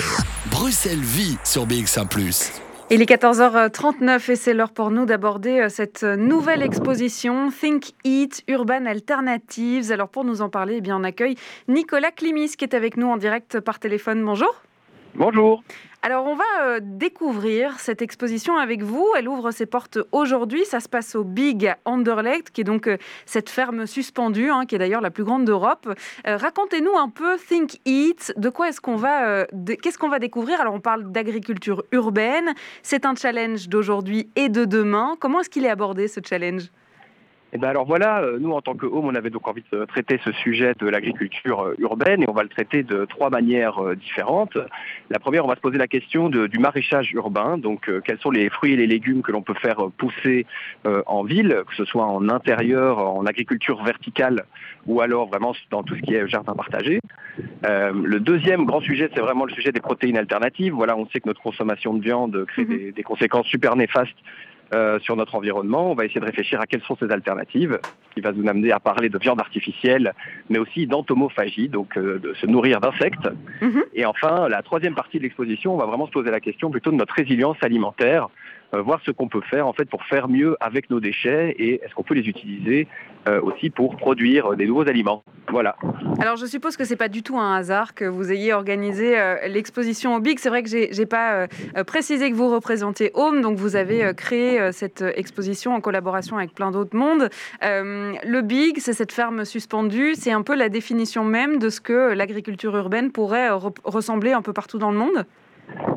Bruxelles 0.51 0.99
Vie 1.01 1.39
sur 1.43 1.67
BX1⁇ 1.67 2.07
il 2.91 3.01
est 3.01 3.11
14h39 3.11 4.31
et 4.31 4.37
c'est 4.37 4.53
l'heure 4.53 4.71
pour 4.71 4.91
nous 4.91 5.07
d'aborder 5.07 5.61
euh, 5.61 5.69
cette 5.69 6.03
nouvelle 6.03 6.63
exposition 6.63 7.51
Think 7.51 7.93
Eat 8.05 8.45
Urban 8.47 8.87
Alternatives. 8.87 9.91
Alors 9.91 10.09
pour 10.09 10.25
nous 10.25 10.43
en 10.43 10.51
parler, 10.51 10.77
eh 10.77 10.81
bien, 10.81 10.99
on 10.99 11.05
accueille 11.05 11.37
Nicolas 11.69 12.11
Climis 12.11 12.51
qui 12.57 12.65
est 12.65 12.75
avec 12.75 12.97
nous 12.97 13.07
en 13.07 13.17
direct 13.17 13.61
par 13.61 13.79
téléphone. 13.79 14.23
Bonjour. 14.25 14.55
Bonjour. 15.17 15.63
Alors, 16.03 16.27
on 16.27 16.35
va 16.35 16.45
euh, 16.63 16.81
découvrir 16.83 17.79
cette 17.79 18.03
exposition 18.03 18.57
avec 18.59 18.83
vous. 18.83 19.07
Elle 19.17 19.29
ouvre 19.29 19.53
ses 19.53 19.65
portes 19.65 19.99
aujourd'hui. 20.11 20.65
Ça 20.65 20.81
se 20.81 20.89
passe 20.89 21.15
au 21.15 21.23
Big 21.23 21.73
Anderlecht, 21.85 22.51
qui 22.51 22.61
est 22.61 22.65
donc 22.65 22.89
euh, 22.89 22.99
cette 23.25 23.49
ferme 23.49 23.87
suspendue, 23.87 24.51
hein, 24.51 24.67
qui 24.67 24.75
est 24.75 24.79
d'ailleurs 24.79 25.01
la 25.01 25.11
plus 25.11 25.25
grande 25.25 25.45
d'Europe. 25.45 25.89
Euh, 26.27 26.37
racontez-nous 26.37 26.97
un 26.97 27.09
peu 27.09 27.39
Think 27.39 27.81
Eat. 27.87 28.35
De 28.37 28.49
quoi 28.51 28.69
est-ce 28.69 28.81
qu'on 28.81 28.97
va, 28.97 29.47
qu'est-ce 29.83 29.99
qu'on 29.99 30.11
va 30.11 30.19
découvrir? 30.19 30.61
Alors, 30.61 30.75
on 30.75 30.81
parle 30.81 31.11
d'agriculture 31.11 31.85
urbaine. 31.93 32.53
C'est 32.83 33.07
un 33.07 33.15
challenge 33.15 33.69
d'aujourd'hui 33.69 34.29
et 34.37 34.49
de 34.49 34.65
demain. 34.65 35.17
Comment 35.21 35.41
est-ce 35.41 35.51
qu'il 35.51 35.65
est 35.65 35.71
abordé 35.71 36.09
ce 36.09 36.21
challenge? 36.23 36.71
Et 37.55 37.57
eh 37.57 37.61
ben 37.61 37.69
alors 37.69 37.85
voilà, 37.85 38.21
euh, 38.21 38.39
nous 38.41 38.51
en 38.51 38.61
tant 38.61 38.75
que 38.75 38.85
Home, 38.85 39.05
on 39.05 39.15
avait 39.15 39.31
donc 39.31 39.47
envie 39.47 39.63
de 39.71 39.85
traiter 39.85 40.19
ce 40.25 40.33
sujet 40.33 40.75
de 40.77 40.89
l'agriculture 40.89 41.61
euh, 41.61 41.77
urbaine 41.79 42.21
et 42.21 42.29
on 42.29 42.33
va 42.33 42.43
le 42.43 42.49
traiter 42.49 42.83
de 42.83 43.05
trois 43.05 43.31
manières 43.31 43.79
euh, 43.79 43.95
différentes. 43.95 44.59
La 45.09 45.21
première, 45.21 45.45
on 45.45 45.49
va 45.49 45.55
se 45.55 45.61
poser 45.61 45.79
la 45.79 45.87
question 45.87 46.31
du 46.31 46.59
maraîchage 46.59 47.13
urbain, 47.13 47.57
donc 47.57 47.89
quels 48.05 48.19
sont 48.19 48.33
les 48.33 48.51
fruits 48.51 48.73
et 48.73 48.77
les 48.77 48.89
légumes 48.89 49.23
que 49.23 49.31
l'on 49.31 49.43
peut 49.43 49.55
faire 49.55 49.77
pousser 49.97 50.47
en 50.85 51.23
ville, 51.23 51.63
que 51.69 51.75
ce 51.77 51.85
soit 51.85 52.05
en 52.05 52.29
intérieur, 52.29 52.99
en 52.99 53.25
agriculture 53.27 53.85
verticale 53.85 54.45
ou 54.87 55.01
alors 55.01 55.29
vraiment 55.29 55.55
dans 55.71 55.83
tout 55.83 55.95
ce 55.95 56.01
qui 56.01 56.15
est 56.15 56.27
jardin 56.27 56.55
partagé. 56.55 57.01
le 57.63 58.19
deuxième 58.19 58.65
grand 58.65 58.81
sujet, 58.81 59.11
c'est 59.15 59.21
vraiment 59.21 59.45
le 59.45 59.53
sujet 59.53 59.71
des 59.71 59.81
protéines 59.81 60.17
alternatives. 60.17 60.73
Voilà, 60.73 60.97
on 60.97 61.07
sait 61.11 61.21
que 61.21 61.29
notre 61.29 61.43
consommation 61.43 61.95
de 61.95 62.03
viande 62.03 62.45
crée 62.47 62.65
mhm. 62.65 62.93
des 62.93 63.03
conséquences 63.03 63.47
super 63.47 63.77
néfastes 63.77 64.17
euh, 64.73 64.99
sur 65.01 65.17
notre 65.17 65.35
environnement. 65.35 65.91
On 65.91 65.95
va 65.95 66.05
essayer 66.05 66.21
de 66.21 66.27
réfléchir 66.27 66.61
à 66.61 66.67
quelles 66.67 66.83
sont 66.83 66.97
ces 66.97 67.11
alternatives, 67.11 67.79
qui 68.15 68.21
va 68.21 68.33
nous 68.33 68.49
amener 68.49 68.73
à 68.73 68.81
parler 68.81 69.09
de 69.09 69.19
viande 69.19 69.41
artificielle, 69.41 70.15
mais 70.49 70.59
aussi 70.59 70.87
d'entomophagie, 70.87 71.69
donc 71.69 71.97
euh, 71.99 72.19
de 72.19 72.35
se 72.35 72.47
nourrir 72.47 72.81
d'insectes. 72.81 73.29
Mhm. 73.61 73.85
Et 73.95 74.07
enfin, 74.07 74.49
la 74.49 74.63
troisième 74.63 74.95
partie 74.95 75.19
de 75.19 75.25
l'exposition, 75.25 75.75
on 75.75 75.77
va 75.77 75.87
vraiment 75.87 76.07
se 76.07 76.13
poser 76.13 76.31
la 76.31 76.41
question 76.41 76.71
plutôt 76.71 76.91
de 76.91 76.97
notre 76.97 77.15
résilience 77.15 77.57
alimentaire. 77.63 78.29
Euh, 78.75 78.83
voir 78.83 79.01
ce 79.05 79.11
qu'on 79.11 79.29
peut 79.29 79.41
faire 79.41 79.67
en 79.67 79.73
fait 79.73 79.85
pour 79.85 80.05
faire 80.05 80.29
mieux 80.29 80.57
avec 80.61 80.91
nos 80.91 81.01
déchets 81.01 81.55
et 81.59 81.83
est-ce 81.85 81.95
qu'on 81.95 82.03
peut 82.03 82.15
les 82.15 82.29
utiliser 82.29 82.89
euh, 83.29 83.41
aussi 83.41 83.71
pour 83.71 83.97
produire 83.97 84.57
des 84.57 84.67
nouveaux 84.67 84.89
aliments. 84.89 85.23
Voilà. 85.49 85.77
Alors 86.19 86.37
je 86.37 86.47
suppose 86.47 86.77
que 86.77 86.85
c'est 86.85 86.97
pas 86.97 87.09
du 87.09 87.23
tout 87.23 87.39
un 87.39 87.55
hasard 87.55 87.95
que 87.95 88.05
vous 88.05 88.33
ayez 88.33 88.53
organisé 88.53 89.19
euh, 89.19 89.47
l'exposition 89.47 90.17
au 90.17 90.21
Big. 90.21 90.39
C'est 90.39 90.49
vrai 90.49 90.63
que 90.63 90.69
j'ai, 90.69 91.07
pas 91.07 91.47
précisé 91.87 92.31
que 92.31 92.35
vous 92.35 92.49
représentez 92.49 93.11
Home, 93.15 93.43
donc 93.43 93.59
vous 93.59 93.77
avez 93.77 94.13
créé 94.17 94.73
cette 94.73 95.03
exposition 95.03 95.75
en 95.75 95.81
collaboration 95.81 96.39
avec 96.39 96.55
plein 96.55 96.71
d'autres 96.71 96.97
mondes. 96.97 97.29
le 97.63 98.41
Big, 98.41 98.79
c'est 98.79 98.95
cette 98.95 99.13
ferme 99.13 99.45
suspendue, 99.45 100.15
c'est 100.15 100.33
un 100.33 100.43
peu 100.43 100.55
la 100.55 100.71
définition 100.71 101.25
même 101.25 101.59
de 101.59 101.69
ce 101.69 101.81
que 101.81 102.15
l'agriculture 102.15 102.75
urbaine 102.75 103.13
pourrait 103.13 103.51
ressembler 103.85 104.33
un 104.33 104.43
peu 104.43 104.55
partout 104.55 104.79
dans 104.79 104.91
le 104.91 104.99
monde. 104.99 105.27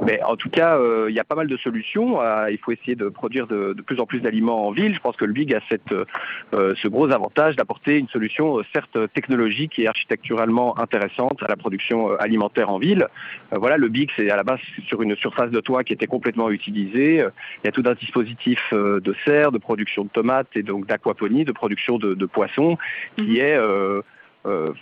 Mais 0.05 0.21
en 0.23 0.35
tout 0.37 0.49
cas, 0.49 0.77
euh, 0.77 1.07
il 1.09 1.15
y 1.15 1.19
a 1.19 1.23
pas 1.23 1.35
mal 1.35 1.47
de 1.47 1.57
solutions. 1.57 2.21
Euh, 2.21 2.49
il 2.49 2.57
faut 2.57 2.71
essayer 2.71 2.95
de 2.95 3.09
produire 3.09 3.47
de, 3.47 3.73
plus 3.85 3.99
en 3.99 4.05
plus 4.05 4.21
d'aliments 4.21 4.67
en 4.67 4.71
ville. 4.71 4.93
Je 4.93 4.99
pense 4.99 5.15
que 5.17 5.25
le 5.25 5.33
BIG 5.33 5.53
a 5.53 5.59
cette, 5.69 5.91
euh, 5.91 6.73
ce 6.81 6.87
gros 6.87 7.11
avantage 7.11 7.55
d'apporter 7.55 7.97
une 7.97 8.07
solution 8.07 8.61
certes 8.73 8.97
technologique 9.13 9.77
et 9.79 9.87
architecturalement 9.87 10.79
intéressante 10.79 11.43
à 11.43 11.47
la 11.47 11.57
production 11.57 12.15
alimentaire 12.17 12.69
en 12.69 12.79
ville. 12.79 13.07
voilà, 13.51 13.77
le 13.77 13.89
BIG, 13.89 14.11
c'est 14.15 14.29
à 14.29 14.35
la 14.35 14.43
base 14.43 14.59
sur 14.87 15.01
une 15.01 15.15
surface 15.15 15.51
de 15.51 15.59
toit 15.59 15.83
qui 15.83 15.93
était 15.93 16.07
complètement 16.07 16.49
utilisée. 16.49 17.17
Il 17.17 17.65
y 17.65 17.67
a 17.67 17.71
tout 17.71 17.83
un 17.85 17.93
dispositif 17.93 18.59
de 18.73 19.15
serre, 19.25 19.51
de 19.51 19.57
production 19.57 20.03
de 20.03 20.09
tomates 20.09 20.55
et 20.55 20.63
donc 20.63 20.85
d'aquaponie, 20.87 21.45
de 21.45 21.51
production 21.51 21.97
de, 21.97 22.13
de 22.13 22.25
poissons, 22.25 22.77
qui 23.17 23.23
mhm. 23.23 23.35
est 23.35 23.57
euh, 23.57 24.01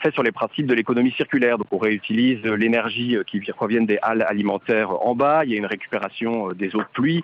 fait 0.02 0.14
sur 0.14 0.24
les 0.24 0.32
principes 0.32 0.68
de 0.68 0.74
l'économie 0.74 1.12
circulaire. 1.12 1.58
Donc 1.58 1.68
on 1.72 1.78
réutilise 1.78 2.44
l'énergie 2.44 3.16
euh, 3.16 3.24
qui 3.24 3.40
provient 3.40 3.82
des 3.82 3.98
halles 4.02 4.26
alimentaires 4.28 4.92
en 5.06 5.16
bas, 5.16 5.46
il 5.46 5.52
y 5.52 5.56
a 5.56 5.58
une 5.58 5.66
récupération 5.66 6.50
euh, 6.50 6.54
des 6.54 6.76
eaux 6.76 6.82
de 6.82 6.88
pluie. 6.94 7.24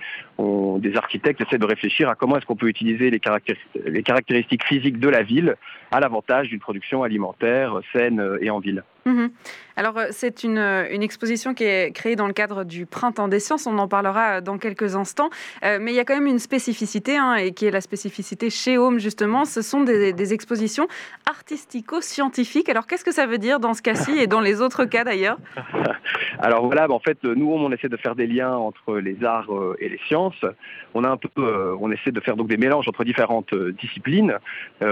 des 0.79 0.95
architectes 0.95 1.41
essaient 1.41 1.57
de 1.57 1.65
réfléchir 1.65 2.09
à 2.09 2.15
comment 2.15 2.37
est-ce 2.37 2.45
qu'on 2.45 2.55
peut 2.55 2.67
utiliser 2.67 3.09
les, 3.09 3.19
caractéristiques 3.19 4.65
physiques 4.65 4.99
de 4.99 5.09
la 5.09 5.23
ville 5.23 5.55
à 5.91 5.99
l'avantage 5.99 6.49
d'une 6.49 6.59
production 6.59 7.03
alimentaire 7.03 7.79
saine 7.93 8.37
et 8.41 8.49
en 8.49 8.59
ville. 8.59 8.83
Mhm. 9.05 9.31
Alors, 9.75 9.97
euh, 9.97 10.07
c'est 10.11 10.43
une, 10.43 10.59
euh, 10.59 10.87
une, 10.91 11.01
exposition 11.01 11.55
qui 11.55 11.63
est 11.63 11.91
créée 11.91 12.15
dans 12.15 12.27
le 12.27 12.33
cadre 12.33 12.63
du 12.63 12.85
Printemps 12.85 13.27
des 13.27 13.39
sciences. 13.39 13.65
On 13.65 13.77
en 13.79 13.87
parlera 13.87 14.37
euh, 14.37 14.41
dans 14.41 14.57
quelques 14.57 14.95
instants. 14.95 15.29
mais 15.63 15.91
il 15.91 15.95
y 15.95 15.99
a 15.99 16.05
quand 16.05 16.13
même 16.13 16.27
une 16.27 16.39
spécificité, 16.39 17.17
hein, 17.17 17.35
et 17.35 17.51
qui 17.51 17.65
est 17.65 17.71
la 17.71 17.81
spécificité 17.81 18.49
chez 18.49 18.77
Home, 18.77 18.99
justement. 18.99 19.45
Ce 19.45 19.61
sont 19.61 19.81
des, 19.81 20.33
expositions 20.33 20.87
artistico-scientifiques. 21.27 22.69
Alors, 22.69 22.85
qu'est-ce 22.85 23.03
que 23.03 23.11
ça 23.11 23.25
veut 23.25 23.39
dire 23.39 23.59
dans 23.59 23.73
ce 23.73 23.81
cas-ci 23.81 24.19
et 24.19 24.27
dans 24.27 24.39
les 24.39 24.61
autres 24.61 24.85
cas 24.85 25.03
d'ailleurs? 25.03 25.37
Alors 26.39 26.65
voilà, 26.65 26.87
bah, 26.87 26.93
en 26.93 26.99
fait, 26.99 27.23
nous, 27.23 27.51
on 27.51 27.71
essaie 27.71 27.89
de 27.89 27.97
faire 27.97 28.15
des 28.15 28.27
liens 28.27 28.55
entre 28.55 28.97
les 28.97 29.23
arts 29.23 29.49
et 29.79 29.89
les 29.89 29.99
sciences. 30.07 30.45
On, 30.93 31.03
a 31.03 31.09
un 31.09 31.17
peu, 31.17 31.75
on 31.79 31.91
essaie 31.91 32.11
de 32.11 32.19
faire 32.19 32.35
donc 32.35 32.47
des 32.47 32.57
mélanges 32.57 32.87
entre 32.87 33.03
différentes 33.03 33.53
disciplines. 33.55 34.35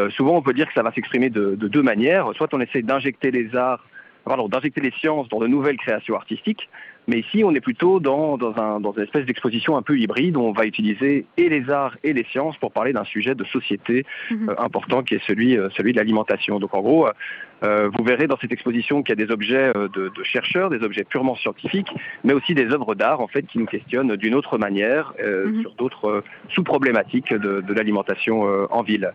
souvent, 0.09 0.35
on 0.35 0.41
peut 0.41 0.53
dire 0.53 0.67
que 0.67 0.73
ça 0.73 0.83
va 0.83 0.91
s'exprimer 0.91 1.29
de, 1.29 1.55
de 1.55 1.67
deux 1.67 1.83
manières. 1.83 2.31
Soit 2.35 2.53
on 2.53 2.59
essaie 2.59 2.81
d'injecter 2.81 3.31
les 3.31 3.55
arts 3.55 3.85
d'injecter 4.49 4.81
les 4.81 4.91
sciences 4.91 5.27
dans 5.29 5.39
de 5.39 5.47
nouvelles 5.47 5.77
créations 5.77 6.15
artistiques, 6.15 6.69
mais 7.09 7.21
ici, 7.21 7.43
on 7.43 7.55
est 7.55 7.59
plutôt 7.59 7.99
dans, 7.99 8.37
un, 8.57 8.79
dans 8.79 8.91
une 8.91 9.01
espèce 9.01 9.25
d'exposition 9.25 9.75
un 9.75 9.81
peu 9.81 9.97
hybride 9.97 10.37
où 10.37 10.41
on 10.41 10.51
va 10.51 10.65
utiliser 10.65 11.25
et 11.37 11.49
les 11.49 11.71
arts 11.71 11.97
et 12.03 12.13
les 12.13 12.23
sciences 12.25 12.55
pour 12.57 12.71
parler 12.71 12.93
d'un 12.93 13.03
sujet 13.03 13.33
de 13.33 13.43
société 13.45 14.05
mhm. 14.29 14.49
euh, 14.49 14.53
important 14.59 15.01
qui 15.01 15.15
est 15.15 15.25
celui, 15.25 15.57
euh, 15.57 15.69
celui 15.75 15.91
de 15.91 15.97
l'alimentation. 15.97 16.59
Donc 16.59 16.75
en 16.75 16.81
gros, 16.81 17.07
euh, 17.63 17.89
vous 17.97 18.03
verrez 18.03 18.27
dans 18.27 18.37
cette 18.37 18.51
exposition 18.51 19.01
qu'il 19.01 19.17
y 19.17 19.21
a 19.23 19.25
des 19.25 19.33
objets 19.33 19.73
de, 19.73 20.11
chercheurs, 20.23 20.69
des 20.69 20.83
objets 20.83 21.03
purement 21.03 21.35
scientifiques, 21.35 21.89
mais 22.23 22.33
aussi 22.33 22.53
des 22.53 22.67
œuvres 22.67 22.93
d'art 22.93 23.21
en 23.21 23.27
fait 23.27 23.41
qui 23.47 23.57
nous 23.57 23.65
questionnent 23.65 24.15
d'une 24.15 24.35
autre 24.35 24.59
manière 24.59 25.13
mhm. 25.19 25.61
sur 25.61 25.73
d'autres 25.73 26.23
sous-problématiques 26.49 27.33
de, 27.33 27.73
l'alimentation 27.73 28.43
en 28.69 28.83
ville. 28.83 29.13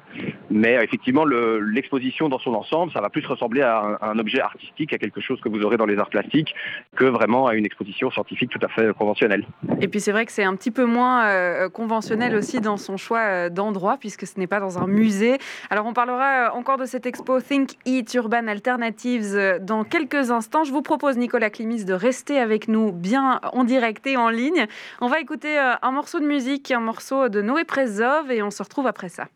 Mais 0.51 0.75
effectivement, 0.83 1.25
l'exposition 1.25 2.29
dans 2.29 2.39
son 2.39 2.55
ensemble, 2.55 2.93
ça 2.93 3.01
va 3.01 3.09
plus 3.09 3.25
ressembler 3.25 3.63
à 3.63 3.81
un, 3.81 3.95
à 3.95 4.11
un 4.11 4.19
objet 4.19 4.41
artistique, 4.41 4.93
à 4.93 4.99
quelque 4.99 5.21
chose 5.21 5.41
que 5.41 5.49
vous 5.49 5.63
aurez 5.63 5.77
dans 5.77 5.87
les 5.87 5.99
arts 5.99 6.11
plastiques, 6.11 6.55
que 6.97 7.05
vraiment 7.05 7.47
à 7.47 7.55
une 7.55 7.65
exposition 7.65 7.84
scientifique 7.93 8.51
tout 8.51 8.65
à 8.65 8.69
fait 8.69 8.93
conventionnelle. 8.95 9.47
Et 9.81 9.89
puis 9.89 10.01
c'est 10.01 10.13
vrai 10.13 10.27
que 10.27 10.33
c'est 10.33 10.45
un 10.45 10.55
petit 10.57 10.71
peu 10.71 10.85
moins 10.85 11.27
euh, 11.27 11.69
conventionnel 11.69 12.35
aussi 12.35 12.61
dans 12.61 12.77
son 12.77 12.97
choix 12.97 13.21
euh, 13.21 13.49
d'endroit, 13.49 13.97
puisque 13.99 14.27
ce 14.27 14.39
n'est 14.39 14.47
pas 14.47 14.61
dans 14.61 14.79
un 14.79 14.87
musée. 14.87 15.39
Alors 15.71 15.87
on 15.87 15.93
parlera 15.93 16.49
euh, 16.49 16.51
encore 16.53 16.79
de 16.79 16.87
cette 16.87 17.07
expo 17.07 17.41
Think 17.41 17.73
Eat 17.85 18.15
Urban 18.15 18.47
Alternatives 18.47 19.59
dans 19.61 19.85
quelques 19.85 20.31
instants. 20.31 20.65
Je 20.65 20.73
vous 20.73 20.83
propose, 20.83 21.17
Nicolas 21.17 21.51
Climis, 21.51 21.85
de 21.85 21.95
rester 21.95 22.39
avec 22.39 22.69
nous 22.69 22.93
bien 22.93 23.41
en 23.53 23.65
direct 23.65 24.07
et 24.07 24.17
en 24.17 24.29
ligne. 24.29 24.67
On 25.01 25.09
va 25.09 25.21
écouter 25.21 25.59
un 25.59 25.91
morceau 25.91 26.21
de 26.21 26.27
musique, 26.27 26.71
un 26.71 26.81
morceau 26.81 27.29
de 27.29 27.43
Noé 27.43 27.65
Prezov, 27.65 28.31
et 28.31 28.43
on 28.43 28.51
se 28.51 28.63
retrouve 28.63 28.87
après 28.87 29.09
ça. 29.09 29.27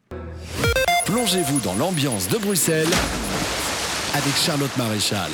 Plongez-vous 1.06 1.60
dans 1.60 1.74
l'ambiance 1.74 2.28
de 2.28 2.38
Bruxelles 2.38 2.92
avec 4.14 4.34
Charlotte 4.34 4.76
Maréchal. 4.76 5.30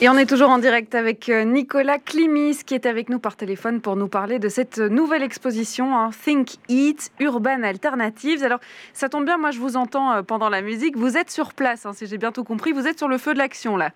Et 0.00 0.08
on 0.08 0.16
est 0.16 0.26
toujours 0.26 0.50
en 0.50 0.58
direct 0.58 0.94
avec 0.94 1.28
euh, 1.28 1.42
Nicolas 1.44 1.98
Climis 1.98 2.58
qui 2.64 2.74
est 2.74 2.86
avec 2.86 3.08
nous 3.08 3.18
par 3.18 3.34
téléphone 3.34 3.80
pour 3.80 3.96
nous 3.96 4.06
parler 4.06 4.38
de 4.38 4.48
cette 4.48 4.78
nouvelle 4.78 5.24
exposition 5.24 5.96
hein, 5.96 6.10
Think 6.24 6.50
Eat 6.68 7.10
Urban 7.18 7.64
Alternatives. 7.64 8.44
Alors 8.44 8.60
ça 8.92 9.08
tombe 9.08 9.24
bien, 9.24 9.38
moi 9.38 9.50
je 9.50 9.58
vous 9.58 9.76
entends 9.76 10.12
euh, 10.12 10.22
pendant 10.22 10.50
la 10.50 10.62
musique. 10.62 10.96
Vous 10.96 11.16
êtes 11.16 11.30
sur 11.30 11.52
place, 11.52 11.84
hein, 11.84 11.92
si 11.92 12.06
j'ai 12.06 12.16
bien 12.16 12.30
tout 12.30 12.44
compris. 12.44 12.70
Vous 12.70 12.86
êtes 12.86 12.98
sur 12.98 13.08
le 13.08 13.18
feu 13.18 13.34
de 13.34 13.38
l'action 13.38 13.76
là. 13.76 13.90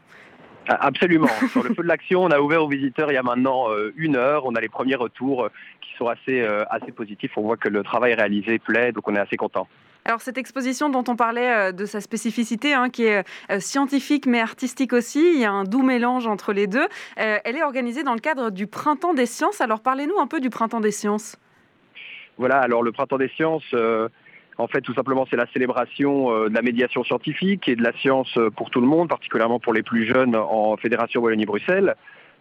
Ah, 0.69 0.87
Absolument. 0.87 1.29
Sur 1.51 1.63
le 1.63 1.75
feu 1.75 1.83
de 1.83 1.89
l'action, 1.89 2.23
on 2.23 2.31
a 2.31 2.41
ouvert 2.41 2.63
aux 2.63 2.69
visiteurs 2.69 3.11
il 3.11 3.15
y 3.15 3.19
a 3.19 3.23
maintenant 3.23 3.71
euh, 3.71 3.93
une 3.97 4.17
heure. 4.17 4.47
On 4.47 4.55
a 4.55 4.61
les 4.61 4.69
premiers 4.69 4.95
retours 4.95 5.45
euh, 5.45 5.49
qui 5.81 5.91
sont 5.99 6.07
assez, 6.07 6.41
euh, 6.41 6.65
assez 6.71 6.93
positifs. 6.93 7.33
On 7.37 7.43
voit 7.43 7.57
que 7.57 7.69
le 7.69 7.83
travail 7.83 8.15
réalisé 8.15 8.59
plaît, 8.59 8.93
donc 8.93 9.09
on 9.09 9.15
est 9.15 9.21
assez 9.21 9.37
content. 9.37 9.67
Alors 10.05 10.21
cette 10.21 10.37
exposition 10.37 10.91
dont 10.91 11.05
on 11.09 11.15
parlait 11.15 11.69
euh, 11.69 11.73
de 11.73 11.87
sa 11.87 12.01
spécificité, 12.01 12.75
hein, 12.75 12.91
qui 12.91 13.05
est 13.05 13.25
euh, 13.51 13.61
scientifique 13.61 14.27
mais 14.27 14.41
artistique 14.41 14.93
aussi, 14.93 15.33
il 15.35 15.41
y 15.41 15.45
a 15.45 15.53
un 15.53 15.65
doux 15.65 15.83
mélange 15.83 16.27
entre 16.27 16.53
les 16.53 16.67
deux. 16.67 16.87
Euh, 17.19 17.39
elle 17.45 17.57
est 17.57 17.63
organisée 17.63 18.03
dans 18.03 18.15
le 18.15 18.21
cadre 18.21 18.51
du 18.51 18.67
Printemps 18.67 19.15
des 19.15 19.27
sciences. 19.27 19.61
Alors 19.61 19.81
parlez-nous 19.81 20.19
un 20.19 20.27
peu 20.27 20.41
du 20.41 20.51
Printemps 20.51 20.81
des 20.81 20.91
sciences. 20.91 21.37
Voilà, 22.37 22.59
alors 22.59 22.83
le 22.83 22.91
Printemps 22.91 23.19
des 23.19 23.29
sciences, 23.29 23.75
en 24.59 24.67
fait, 24.67 24.81
tout 24.81 24.95
simplement, 24.95 25.27
c'est 25.31 25.37
la 25.37 25.47
célébration 25.53 26.47
de 26.49 26.55
la 26.55 26.63
médiation 26.63 27.05
scientifique 27.05 27.69
et 27.69 27.77
de 27.77 27.83
la 27.83 27.93
science 27.99 28.37
pour 28.57 28.71
tout 28.71 28.81
le 28.81 28.87
monde, 28.87 29.09
particulièrement 29.09 29.61
pour 29.61 29.75
les 29.75 29.83
plus 29.83 30.07
jeunes 30.07 30.35
en 30.35 30.77
Fédération 30.79 31.21
Wallonie-Bruxelles. 31.21 31.95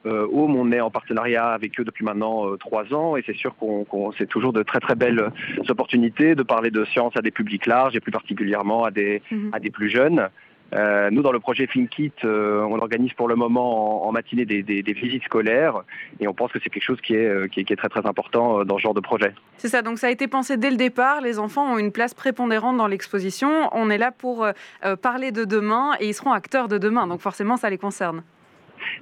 Euh, 0.07 0.25
Home, 0.33 0.55
on 0.55 0.71
est 0.71 0.81
en 0.81 0.89
partenariat 0.89 1.49
avec 1.49 1.79
eux 1.79 1.83
depuis 1.83 2.03
maintenant 2.03 2.47
euh, 2.47 2.57
trois 2.57 2.91
ans 2.93 3.15
et 3.17 3.23
c'est 3.25 3.35
sûr 3.35 3.55
qu'on 3.55 3.83
qu'on- 3.83 4.11
c'est 4.13 4.25
toujours 4.27 4.51
de 4.51 4.63
très 4.63 4.79
très 4.79 4.95
belles 4.95 5.31
opportunités 5.69 6.33
de 6.35 6.43
parler 6.43 6.71
de 6.71 6.85
science 6.85 7.13
à 7.15 7.21
des 7.21 7.31
publics 7.31 7.65
larges 7.67 7.95
et 7.95 7.99
plus 7.99 8.11
particulièrement 8.11 8.83
à 8.83 8.91
des, 8.91 9.21
à 9.53 9.59
des 9.59 9.69
plus 9.69 9.89
jeunes. 9.89 10.27
Euh, 10.73 11.09
nous, 11.11 11.21
dans 11.21 11.33
le 11.33 11.39
projet 11.41 11.67
ThinkIt, 11.67 12.13
euh, 12.23 12.61
on 12.63 12.79
organise 12.79 13.11
pour 13.13 13.27
le 13.27 13.35
moment 13.35 14.05
en, 14.05 14.07
en 14.07 14.11
matinée 14.13 14.45
des, 14.45 14.63
des- 14.63 14.81
des 14.81 14.93
visites 14.93 15.23
scolaires 15.25 15.83
et 16.21 16.27
on 16.29 16.33
pense 16.33 16.51
que 16.51 16.59
c'est 16.63 16.69
quelque 16.69 16.83
chose 16.85 17.01
qui 17.01 17.13
est, 17.13 17.51
qui 17.51 17.59
est, 17.59 17.63
qui 17.65 17.73
est 17.73 17.75
très 17.75 17.89
très 17.89 18.05
important 18.07 18.63
dans 18.63 18.77
ce 18.77 18.81
genre 18.81 18.93
de 18.93 19.01
projet. 19.01 19.33
C'est 19.57 19.67
ça, 19.67 19.81
donc 19.81 19.99
ça 19.99 20.07
a 20.07 20.11
été 20.11 20.27
pensé 20.29 20.55
dès 20.55 20.71
le 20.71 20.77
départ. 20.77 21.19
Les 21.21 21.39
enfants 21.39 21.73
ont 21.73 21.77
une 21.77 21.91
place 21.91 22.13
prépondérante 22.13 22.77
dans 22.77 22.87
l'exposition. 22.87 23.51
On 23.73 23.89
est 23.89 23.97
là 23.97 24.11
pour 24.11 24.45
euh, 24.45 24.95
parler 24.95 25.31
de 25.33 25.43
demain 25.43 25.91
et 25.99 26.07
ils 26.07 26.13
seront 26.13 26.31
acteurs 26.31 26.69
de 26.69 26.77
demain, 26.77 27.05
donc 27.05 27.19
forcément 27.19 27.57
ça 27.57 27.69
les 27.69 27.77
concerne. 27.77 28.23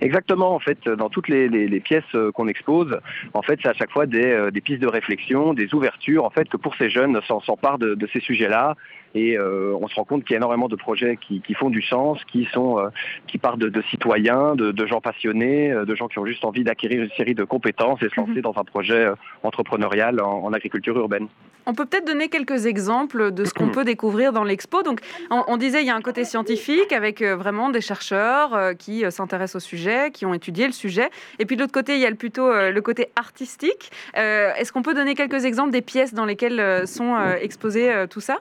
Exactement, 0.01 0.53
en 0.55 0.59
fait, 0.59 0.87
dans 0.87 1.09
toutes 1.09 1.27
les, 1.27 1.47
les- 1.49 1.67
les 1.67 1.79
pièces 1.79 2.03
euh, 2.15 2.31
qu'on 2.31 2.47
expose, 2.47 2.99
en 3.33 3.41
fait, 3.41 3.59
c'est 3.61 3.69
à 3.69 3.73
chaque 3.73 3.91
fois 3.91 4.05
des, 4.05 4.25
euh, 4.25 4.51
des 4.51 4.61
pistes 4.61 4.81
de 4.81 4.87
réflexion, 4.87 5.53
des 5.53 5.73
ouvertures, 5.73 6.23
en 6.25 6.29
fait, 6.29 6.47
que 6.49 6.57
pour 6.57 6.75
ces 6.75 6.89
jeunes 6.89 7.19
s'emparent 7.27 7.79
de, 7.79 7.95
de 7.95 8.07
ces 8.13 8.19
sujets-là. 8.19 8.75
Et 9.15 9.37
euh, 9.37 9.73
on 9.81 9.87
se 9.87 9.95
rend 9.95 10.03
compte 10.03 10.23
qu'il 10.23 10.33
y 10.33 10.35
a 10.35 10.37
énormément 10.37 10.67
de 10.67 10.75
projets 10.75 11.17
qui, 11.17 11.41
qui 11.41 11.55
font 11.55 11.71
du 11.71 11.81
sens, 11.81 12.23
qui 12.25 12.45
sont, 12.53 12.77
euh, 12.77 12.89
qui 13.27 13.39
partent 13.39 13.57
de, 13.59 13.67
de 13.69 13.81
citoyens, 13.89 14.55
de, 14.55 14.71
de 14.71 14.85
gens 14.85 15.01
passionnés, 15.01 15.73
de 15.73 15.95
gens 15.95 16.07
qui 16.07 16.19
ont 16.19 16.25
juste 16.27 16.45
envie 16.45 16.63
d'acquérir 16.63 17.01
une 17.01 17.09
série 17.17 17.33
de 17.33 17.43
compétences 17.43 18.01
et 18.03 18.09
se 18.09 18.19
lancer 18.19 18.41
dans 18.41 18.55
un 18.57 18.63
projet 18.63 19.07
entrepreneurial 19.43 20.21
en, 20.21 20.43
en 20.43 20.53
agriculture 20.53 20.95
urbaine. 20.97 21.27
On 21.69 21.73
peut 21.75 21.85
peut-être 21.85 22.07
donner 22.07 22.29
quelques 22.29 22.65
exemples 22.65 23.31
de 23.31 23.45
ce 23.45 23.53
qu'on 23.53 23.67
peut 23.77 23.83
découvrir 23.85 24.33
dans 24.33 24.43
l'expo. 24.43 24.81
Donc, 24.81 25.01
on, 25.29 25.43
on 25.47 25.55
disait 25.57 25.81
il 25.81 25.85
y 25.85 25.91
a 25.91 25.95
un 25.95 26.01
côté 26.01 26.23
scientifique 26.25 26.91
avec 26.91 27.21
euh, 27.21 27.35
vraiment 27.35 27.69
des 27.69 27.79
chercheurs 27.79 28.55
euh, 28.55 28.73
qui 28.73 29.05
euh, 29.05 29.11
s'intéressent 29.11 29.57
au 29.57 29.65
sujet, 29.67 30.09
qui 30.11 30.25
ont 30.25 30.33
étudié 30.33 30.65
le 30.65 30.73
sujet. 30.73 31.11
Et 31.37 31.45
puis 31.45 31.57
de 31.57 31.61
l'autre 31.61 31.71
côté, 31.73 31.93
il 31.93 31.99
y 32.01 32.07
a 32.07 32.09
le- 32.09 32.15
plutôt 32.15 32.49
le 32.51 32.81
côté 32.81 33.09
artistique. 33.15 33.91
Est-ce 34.15 34.71
qu'on 34.71 34.81
peut 34.81 34.95
donner 34.95 35.13
quelques 35.13 35.45
exemples 35.45 35.69
des 35.71 35.81
pièces 35.83 36.13
dans 36.15 36.25
lesquelles 36.25 36.87
sont 36.87 37.15
exposés 37.39 38.05
tout 38.09 38.19
ça? 38.19 38.39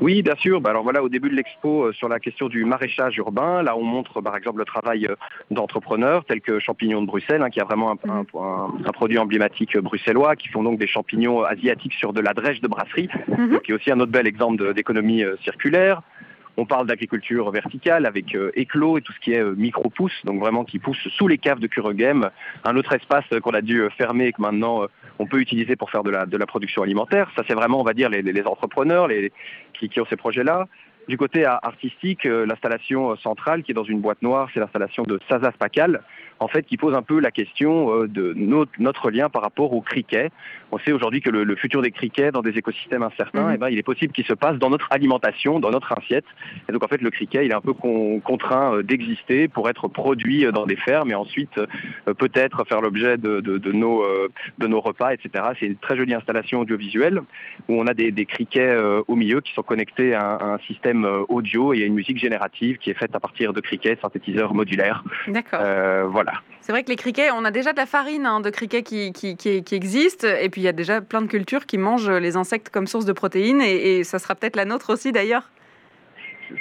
Oui, 0.00 0.22
bien 0.22 0.34
sûr. 0.36 0.60
Bah, 0.60 0.70
alors 0.70 0.82
voilà, 0.82 1.02
au 1.02 1.08
début 1.08 1.28
de 1.30 1.34
l'expo 1.34 1.84
euh, 1.84 1.92
sur 1.92 2.08
la 2.08 2.18
question 2.20 2.48
du 2.48 2.64
maraîchage 2.64 3.16
urbain, 3.16 3.62
là 3.62 3.76
on 3.76 3.82
montre 3.82 4.20
par 4.20 4.36
exemple 4.36 4.58
le 4.58 4.64
travail 4.64 5.06
euh, 5.06 5.14
d'entrepreneurs 5.50 6.24
tels 6.24 6.40
que 6.40 6.58
Champignons 6.58 7.02
de 7.02 7.06
Bruxelles, 7.06 7.42
hein, 7.42 7.50
qui 7.50 7.60
a 7.60 7.64
vraiment 7.64 7.92
un, 7.92 8.10
un- 8.10 8.24
un- 8.38 8.70
un 8.84 8.92
produit 8.92 9.18
emblématique 9.18 9.76
euh, 9.76 9.80
bruxellois, 9.80 10.36
qui 10.36 10.48
font 10.48 10.62
donc 10.62 10.78
des 10.78 10.86
champignons 10.86 11.42
asiatiques 11.42 11.94
sur 11.94 12.12
de 12.12 12.20
la 12.20 12.32
drèche 12.34 12.60
de 12.60 12.68
brasserie, 12.68 13.08
qui 13.64 13.72
est 13.72 13.74
aussi 13.74 13.90
un 13.90 14.00
autre 14.00 14.12
bel 14.12 14.26
exemple 14.26 14.74
d'économie 14.74 15.22
circulaire. 15.42 16.02
On 16.58 16.64
parle 16.64 16.86
d'agriculture 16.86 17.50
verticale 17.50 18.06
avec 18.06 18.34
euh, 18.34 18.50
éclos 18.54 18.96
et 18.98 19.02
tout 19.02 19.12
ce 19.12 19.20
qui 19.20 19.32
est 19.32 19.40
euh, 19.42 19.54
micro-pousse, 19.56 20.24
donc 20.24 20.40
vraiment 20.40 20.64
qui 20.64 20.78
pousse 20.78 20.96
sous 21.16 21.28
les 21.28 21.36
caves 21.38 21.60
de 21.60 21.66
Kuregem. 21.66 22.30
Un 22.64 22.76
autre 22.76 22.94
espace 22.94 23.24
euh, 23.32 23.40
qu'on 23.40 23.52
a 23.52 23.60
dû 23.60 23.82
fermer 23.98 24.26
et 24.28 24.32
que 24.32 24.40
maintenant 24.40 24.86
on 25.18 25.26
peut 25.26 25.40
utiliser 25.40 25.76
pour 25.76 25.90
faire 25.90 26.02
de 26.02 26.10
la, 26.10 26.24
de 26.26 26.36
la 26.36 26.46
production 26.46 26.82
alimentaire. 26.82 27.30
Ça, 27.36 27.42
c'est 27.46 27.54
vraiment, 27.54 27.80
on 27.80 27.84
va 27.84 27.92
dire, 27.94 28.08
les, 28.08 28.22
les- 28.22 28.46
entrepreneurs 28.46 29.06
les, 29.08 29.32
qui, 29.74 29.88
qui 29.88 30.00
ont 30.00 30.06
ces 30.08 30.16
projets-là. 30.16 30.66
Du 31.08 31.16
côté 31.16 31.44
artistique, 31.44 32.24
l'installation 32.24 33.16
centrale 33.16 33.62
qui 33.62 33.70
est 33.70 33.74
dans 33.74 33.84
une 33.84 34.00
boîte 34.00 34.22
noire, 34.22 34.48
c'est 34.52 34.60
l'installation 34.60 35.04
de 35.04 35.20
Sazas 35.28 35.52
Pacal, 35.58 36.02
en 36.38 36.48
fait, 36.48 36.64
qui 36.64 36.76
pose 36.76 36.94
un 36.94 37.02
peu 37.02 37.18
la 37.20 37.30
question 37.30 38.02
euh, 38.02 38.08
de 38.08 38.32
notre, 38.36 38.72
notre 38.78 39.10
lien 39.10 39.28
par 39.28 39.42
rapport 39.42 39.72
au 39.72 39.80
criquet. 39.80 40.30
On 40.72 40.78
sait 40.78 40.92
aujourd'hui 40.92 41.20
que 41.20 41.30
le, 41.30 41.44
le 41.44 41.56
futur 41.56 41.80
des 41.82 41.90
criquets 41.90 42.30
dans 42.32 42.42
des 42.42 42.58
écosystèmes 42.58 43.02
incertains, 43.02 43.46
Mhm. 43.48 43.52
eh 43.54 43.58
ben, 43.58 43.68
il 43.68 43.78
est 43.78 43.82
possible 43.82 44.12
qu'il 44.12 44.24
se 44.26 44.34
passe 44.34 44.58
dans 44.58 44.68
notre 44.70 44.88
alimentation, 44.90 45.60
dans 45.60 45.70
notre 45.70 45.92
assiette. 45.96 46.24
Et 46.68 46.72
donc, 46.72 46.82
en 46.84 46.88
fait, 46.88 47.00
le 47.00 47.10
criquet, 47.10 47.46
il 47.46 47.50
est 47.52 47.54
un 47.54 47.60
peu 47.60 47.72
con- 47.72 48.20
contraint 48.20 48.74
euh, 48.74 48.82
d'exister 48.82 49.48
pour 49.48 49.68
être 49.70 49.88
produit 49.88 50.44
euh, 50.44 50.52
dans 50.52 50.66
des 50.66 50.76
fermes 50.76 51.10
et 51.10 51.14
ensuite 51.14 51.58
peut-être 52.18 52.64
faire 52.66 52.80
l'objet 52.80 53.16
de, 53.16 53.40
de- 53.40 53.58
de 53.58 53.72
nos, 53.72 54.04
de 54.58 54.66
nos 54.66 54.80
repas, 54.80 55.12
etc. 55.14 55.44
C'est 55.58 55.66
une 55.66 55.76
très 55.76 55.96
jolie 55.96 56.14
installation 56.14 56.60
audiovisuelle 56.60 57.20
où 57.68 57.80
on 57.80 57.86
a 57.86 57.94
des, 57.94 58.10
des 58.12 58.26
criquets 58.26 58.76
au 59.08 59.16
milieu 59.16 59.40
qui 59.40 59.52
sont 59.54 59.62
connectés 59.62 60.14
à 60.14 60.22
un, 60.24 60.36
à 60.36 60.44
un 60.54 60.58
système 60.58 61.06
audio 61.28 61.72
et 61.72 61.82
à 61.82 61.86
une 61.86 61.94
musique 61.94 62.18
générative 62.18 62.78
qui 62.78 62.90
est 62.90 62.94
faite 62.98 63.14
à 63.14 63.20
partir 63.20 63.52
de 63.52 63.60
criquets, 63.60 63.96
synthétiseurs 64.00 64.54
modulaires. 64.54 65.02
D'accord. 65.28 65.60
Euh, 65.62 66.04
voilà. 66.08 66.25
C'est 66.60 66.72
vrai 66.72 66.82
que 66.82 66.88
les 66.88 66.96
criquets, 66.96 67.30
on 67.30 67.44
a 67.44 67.50
déjà 67.50 67.72
de 67.72 67.76
la 67.76 67.86
farine 67.86 68.26
hein, 68.26 68.40
de 68.40 68.50
criquets 68.50 68.82
qui, 68.82 69.12
existe, 69.72 70.24
et 70.24 70.48
puis 70.48 70.62
il 70.62 70.64
y 70.64 70.68
a 70.68 70.72
déjà 70.72 71.00
plein 71.00 71.22
de 71.22 71.28
cultures 71.28 71.66
qui 71.66 71.78
mangent 71.78 72.10
les 72.10 72.36
insectes 72.36 72.70
comme 72.70 72.86
source 72.86 73.04
de 73.04 73.12
protéines, 73.12 73.62
et, 73.62 73.98
et 73.98 74.04
ça 74.04 74.18
sera 74.18 74.34
peut-être 74.34 74.56
la 74.56 74.64
nôtre 74.64 74.92
aussi 74.92 75.12
d'ailleurs. 75.12 75.48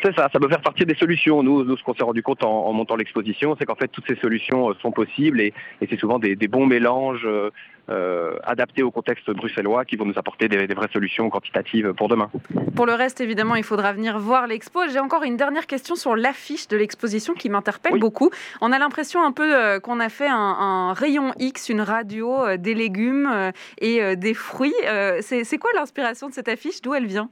C'est 0.01 0.15
ça, 0.15 0.29
ça 0.31 0.39
peut 0.39 0.49
faire 0.49 0.61
partie 0.61 0.85
des 0.85 0.95
solutions. 0.95 1.43
Nous, 1.43 1.63
nous 1.63 1.77
ce 1.77 1.83
qu'on 1.83 1.93
s'est 1.93 2.03
rendu 2.03 2.23
compte 2.23 2.43
en, 2.43 2.65
en 2.67 2.73
montant 2.73 2.95
l'exposition, 2.95 3.55
c'est 3.57 3.65
qu'en 3.65 3.75
fait, 3.75 3.87
toutes 3.87 4.07
ces 4.07 4.15
solutions 4.15 4.69
euh, 4.69 4.73
sont 4.81 4.91
possibles 4.91 5.39
et, 5.41 5.53
et 5.81 5.87
c'est 5.89 5.99
souvent 5.99 6.19
des, 6.19 6.35
des 6.35 6.47
bons 6.47 6.65
mélanges 6.65 7.25
euh, 7.25 7.51
euh, 7.89 8.37
adaptés 8.43 8.81
au 8.81 8.91
contexte 8.91 9.29
bruxellois 9.29 9.85
qui 9.85 9.95
vont 9.95 10.05
nous 10.05 10.17
apporter 10.17 10.47
des, 10.47 10.65
des 10.65 10.73
vraies 10.73 10.89
solutions 10.91 11.29
quantitatives 11.29 11.93
pour 11.93 12.07
demain. 12.07 12.31
Pour 12.75 12.85
le 12.87 12.93
reste, 12.93 13.21
évidemment, 13.21 13.55
il 13.55 13.63
faudra 13.63 13.93
venir 13.93 14.17
voir 14.17 14.47
l'expo. 14.47 14.81
J'ai 14.91 14.99
encore 14.99 15.23
une 15.23 15.37
dernière 15.37 15.67
question 15.67 15.95
sur 15.95 16.15
l'affiche 16.15 16.67
de 16.67 16.77
l'exposition 16.77 17.33
qui 17.33 17.49
m'interpelle 17.49 17.99
beaucoup. 17.99 18.31
On 18.61 18.71
a 18.71 18.79
l'impression 18.79 19.23
un 19.23 19.31
peu 19.31 19.79
qu'on 19.81 19.99
a 19.99 20.09
fait 20.09 20.27
un, 20.27 20.33
un 20.35 20.93
rayon 20.93 21.31
X, 21.37 21.69
une 21.69 21.81
radio, 21.81 22.57
des 22.57 22.73
légumes 22.73 23.51
et 23.79 24.15
des 24.15 24.33
fruits. 24.33 24.73
C'est 25.21 25.57
quoi 25.59 25.69
l'inspiration 25.75 26.27
de 26.27 26.33
cette 26.33 26.49
affiche? 26.49 26.81
D'où 26.81 26.93
elle 26.95 27.05
vient? 27.05 27.29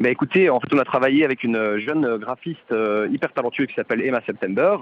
Mais 0.00 0.10
écoutez, 0.10 0.50
en 0.50 0.60
fait, 0.60 0.68
on 0.72 0.78
a 0.78 0.84
travaillé 0.84 1.24
avec 1.24 1.44
une 1.44 1.78
jeune 1.78 2.16
graphiste 2.18 2.72
euh, 2.72 3.08
hyper 3.12 3.32
talentueuse 3.32 3.66
qui 3.68 3.74
s'appelle 3.74 4.00
Emma 4.04 4.20
September, 4.26 4.76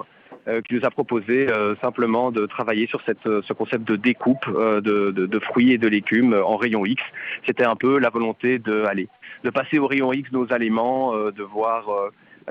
euh, 0.46 0.60
qui 0.62 0.74
nous 0.74 0.84
a 0.84 0.90
proposé 0.90 1.48
euh, 1.50 1.74
simplement 1.82 2.30
de 2.30 2.46
travailler 2.46 2.86
sur 2.86 3.00
cette, 3.04 3.22
ce 3.24 3.52
concept 3.52 3.84
de 3.86 3.96
découpe 3.96 4.46
de, 4.48 5.10
de- 5.10 5.38
fruits 5.40 5.72
et 5.72 5.78
de 5.78 5.88
légumes 5.88 6.34
en 6.44 6.56
rayon 6.56 6.84
X. 6.86 7.02
C'était 7.46 7.64
un 7.64 7.76
peu 7.76 7.98
la 7.98 8.10
volonté 8.10 8.58
de, 8.58 8.84
aller, 8.84 9.08
de 9.44 9.50
passer 9.50 9.78
au 9.78 9.86
rayon 9.86 10.12
X 10.12 10.30
nos 10.32 10.52
aliments, 10.52 11.14
de 11.16 11.42
voir 11.42 11.88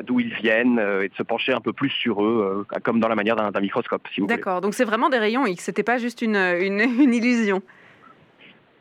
d'où 0.04 0.19
ils 0.19 0.34
viennent 0.34 0.80
et 0.80 1.10
de 1.10 1.15
se 1.15 1.23
pencher 1.23 1.54
un 1.54 1.60
peu 1.60 1.73
plus 1.73 1.89
sur 1.89 2.23
eux, 2.23 2.65
comme 2.84 3.00
dans 3.00 3.08
la 3.10 3.15
manière 3.15 3.36
d'un 3.36 3.60
microscope. 3.60 4.08
D'accord, 4.19 4.62
donc 4.62 4.73
c'est 4.73 4.86
vraiment 4.86 5.10
des 5.10 5.17
rayons 5.17 5.45
X, 5.45 5.65
c'était 5.65 5.84
pas 5.84 5.97
juste 5.97 6.21
une, 6.21 6.36
une 6.36 7.13
illusion. 7.13 7.62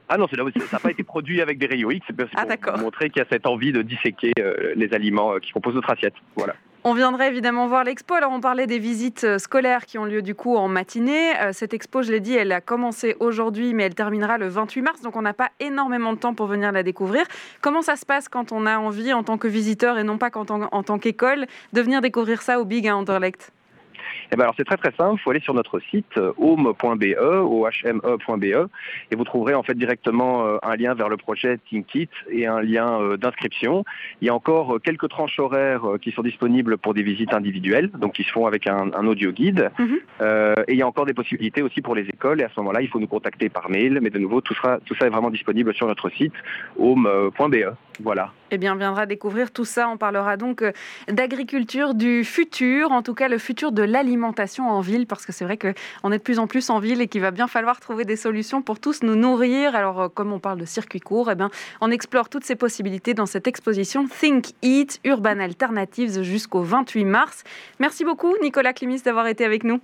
Ah 0.09 0.19
non, 0.19 0.27
c'est 0.31 0.37
là 0.37 0.45
aussi, 0.45 0.61
ça 0.61 0.77
n'a 0.77 0.79
pas 0.79 0.91
été 0.91 1.03
produit 1.03 1.41
avec 1.41 1.59
des 1.59 1.67
rayons 1.67 1.91
X, 1.91 2.07
c'est 2.09 2.61
pour 2.61 2.79
montrer 2.79 3.11
qu'il 3.11 3.21
y 3.21 3.25
a 3.25 3.29
cette 3.31 3.47
envie 3.47 3.73
de 3.73 3.83
disséquer 3.83 4.33
euh, 4.39 4.73
les 4.77 4.93
aliments 4.93 5.35
euh, 5.35 5.39
qui 5.41 5.51
composent 5.51 5.75
notre 5.75 5.91
assiette. 5.91 6.15
Voilà. 6.37 6.55
On 6.85 6.95
viendrait 6.95 7.27
évidemment 7.27 7.67
voir 7.67 7.83
l'expo. 7.83 8.15
Alors, 8.15 8.31
on 8.31 8.41
parlait 8.41 8.69
des 8.69 8.79
visites 8.79 9.25
euh, 9.25 9.39
scolaires 9.39 9.85
qui 9.87 9.99
ont 9.99 10.05
lieu 10.05 10.23
du 10.23 10.37
coup 10.37 10.55
en 10.55 10.69
matinée. 10.69 11.33
Cette 11.51 11.75
expo, 11.75 12.03
je 12.03 12.13
l'ai 12.13 12.21
dit, 12.21 12.35
elle 12.35 12.53
a 12.53 12.61
commencé 12.61 13.17
aujourd'hui, 13.19 13.75
mais 13.75 13.83
elle 13.83 13.97
terminera 13.97 14.39
le 14.39 14.47
28 14.47 14.83
mars. 14.83 15.01
Donc, 15.01 15.17
on 15.17 15.23
n'a 15.23 15.35
pas 15.35 15.51
énormément 15.59 16.13
de 16.13 16.19
temps 16.19 16.35
pour 16.35 16.47
venir 16.47 16.71
la 16.71 16.85
découvrir. 16.85 17.25
Comment 17.61 17.83
ça 17.83 17.97
se 17.97 18.07
passe 18.07 18.29
quand 18.29 18.53
on 18.53 18.67
a 18.67 18.79
envie, 18.79 19.13
en 19.13 19.25
tant 19.25 19.39
que 19.39 19.49
visiteur 19.49 19.99
et 19.99 20.05
non 20.05 20.19
pas 20.19 20.31
en 20.37 20.83
tant 20.85 20.99
qu'école, 21.01 21.47
de 21.73 21.81
venir 21.81 22.01
découvrir 22.01 22.43
ça 22.43 22.61
au 22.61 22.65
Big 22.65 22.87
à 22.87 22.97
Anderlecht? 22.97 23.51
Eh 24.33 24.37
ben 24.37 24.43
alors 24.43 24.55
c'est 24.57 24.65
très 24.65 24.77
très 24.77 24.93
simple, 24.93 25.17
il 25.21 25.23
faut 25.23 25.31
aller 25.31 25.41
sur 25.41 25.55
notre 25.55 25.79
site 25.81 26.17
euh, 26.17 26.33
home.be, 26.39 27.15
ohme.be, 27.19 28.45
et 29.11 29.17
vous 29.17 29.25
trouverez 29.25 29.55
en 29.55 29.63
fait 29.63 29.75
directement 29.75 30.47
euh, 30.47 30.59
un 30.63 30.77
lien 30.77 30.95
vers 30.95 31.09
le 31.09 31.17
projet 31.17 31.59
ThinkIt 31.69 32.09
et 32.31 32.47
un 32.47 32.61
lien 32.61 33.01
euh, 33.01 33.17
d'inscription. 33.17 33.85
Il 34.21 34.27
y 34.27 34.31
a 34.31 34.35
encore 34.35 34.79
quelques 34.83 35.09
tranches 35.09 35.39
horaires 35.39 35.83
qui 36.03 36.13
sont 36.13 36.23
disponibles 36.23 36.79
pour 36.79 36.95
des 36.95 37.03
visites 37.03 37.35
individuelles, 37.35 37.91
donc 37.91 38.15
qui 38.15 38.25
se 38.25 38.31
font 38.31 38.47
avec 38.47 38.67
un, 38.67 38.91
un 38.93 39.07
audio 39.07 39.31
guide. 39.33 39.71
Euh, 40.21 40.55
et 40.69 40.73
il 40.73 40.79
y 40.79 40.83
a 40.83 40.87
encore 40.87 41.07
des 41.07 41.15
possibilités 41.15 41.63
aussi 41.63 41.81
pour 41.81 41.95
les 41.95 42.03
écoles, 42.03 42.41
et 42.41 42.45
à 42.45 42.49
ce 42.49 42.61
moment-là, 42.61 42.81
il 42.81 42.89
faut 42.89 43.01
nous 43.01 43.07
contacter 43.07 43.49
par 43.49 43.71
mail, 43.71 43.99
mais 44.03 44.11
de 44.11 44.19
nouveau, 44.19 44.41
tout, 44.41 44.55
sera, 44.55 44.79
tout 44.85 44.95
ça 44.99 45.07
est 45.07 45.11
vraiment 45.11 45.31
disponible 45.31 45.75
sur 45.75 45.87
notre 45.87 46.09
site 46.11 46.35
home.be. 46.79 47.75
Voilà. 48.01 48.33
Eh 48.51 48.59
bien, 48.59 48.75
on 48.75 48.77
viendra 48.77 49.07
découvrir 49.07 49.51
tout 49.51 49.65
ça. 49.65 49.89
On 49.89 49.97
parlera 49.97 50.37
donc 50.37 50.63
euh, 50.63 50.73
d'agriculture 51.09 51.95
du 51.95 52.25
futur, 52.25 52.93
en 52.93 53.03
tout 53.03 53.15
cas 53.15 53.29
le 53.29 53.39
futur 53.39 53.73
de 53.73 53.83
l'alimentation 53.83 54.69
en 54.69 54.81
ville, 54.81 55.07
parce 55.07 55.27
que 55.27 55.33
c'est 55.33 55.45
vrai 55.45 55.57
qu'on 55.57 56.13
est 56.13 56.19
de 56.19 56.23
plus 56.23 56.39
en 56.39 56.47
plus 56.47 56.71
en 56.71 56.79
ville 56.79 57.01
et 57.01 57.09
qu'il 57.09 57.21
va 57.21 57.31
bien 57.31 57.49
falloir 57.49 57.81
trouver 57.81 58.05
des 58.05 58.17
solutions 58.17 58.63
pour 58.63 58.79
tous 58.79 59.03
nous 59.03 59.17
nourrir. 59.17 59.75
Alors, 59.75 60.01
euh, 60.01 60.09
comme 60.09 60.33
on 60.33 60.39
parle 60.39 60.59
de 60.59 60.67
circuit 60.67 61.01
court, 61.01 61.31
eh 61.31 61.35
bien, 61.35 61.51
on 61.81 61.91
explore 61.91 62.29
toutes 62.29 62.45
ces 62.45 62.57
possibilités 62.57 63.15
dans 63.15 63.27
cette 63.27 63.47
exposition 63.47 64.07
Think 64.07 64.53
Eat 64.63 65.01
Urban 65.05 65.41
Alternatives 65.41 66.23
jusqu'au 66.23 66.63
28 66.63 67.05
mars. 67.05 67.45
Merci 67.81 68.05
beaucoup, 68.05 68.35
Nicolas 68.43 68.73
Climis, 68.73 69.03
d'avoir 69.03 69.27
été 69.27 69.45
avec 69.45 69.65
nous. 69.65 69.81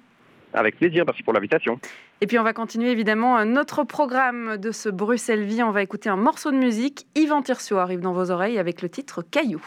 Avec 0.55 0.77
plaisir, 0.77 1.05
merci 1.07 1.23
pour 1.23 1.33
l'invitation. 1.33 1.79
Et 2.21 2.27
puis 2.27 2.39
on 2.39 2.43
va 2.43 2.53
continuer 2.53 2.91
évidemment 2.91 3.45
notre 3.45 3.85
programme 3.85 4.57
de 4.57 4.71
ce 4.71 4.89
Bruxelles 4.89 5.45
Vie. 5.45 5.63
On 5.63 5.71
va 5.71 5.83
écouter 5.83 6.09
un 6.09 6.17
morceau 6.17 6.51
de 6.51 6.57
musique. 6.57 7.07
Yvan 7.15 7.43
Tircio 7.43 7.79
arrive 7.79 8.01
dans 8.01 8.13
vos 8.13 8.31
oreilles 8.31 8.59
avec 8.59 8.83
le 8.83 8.89
titre 8.89 9.23
Caillou. 9.23 9.63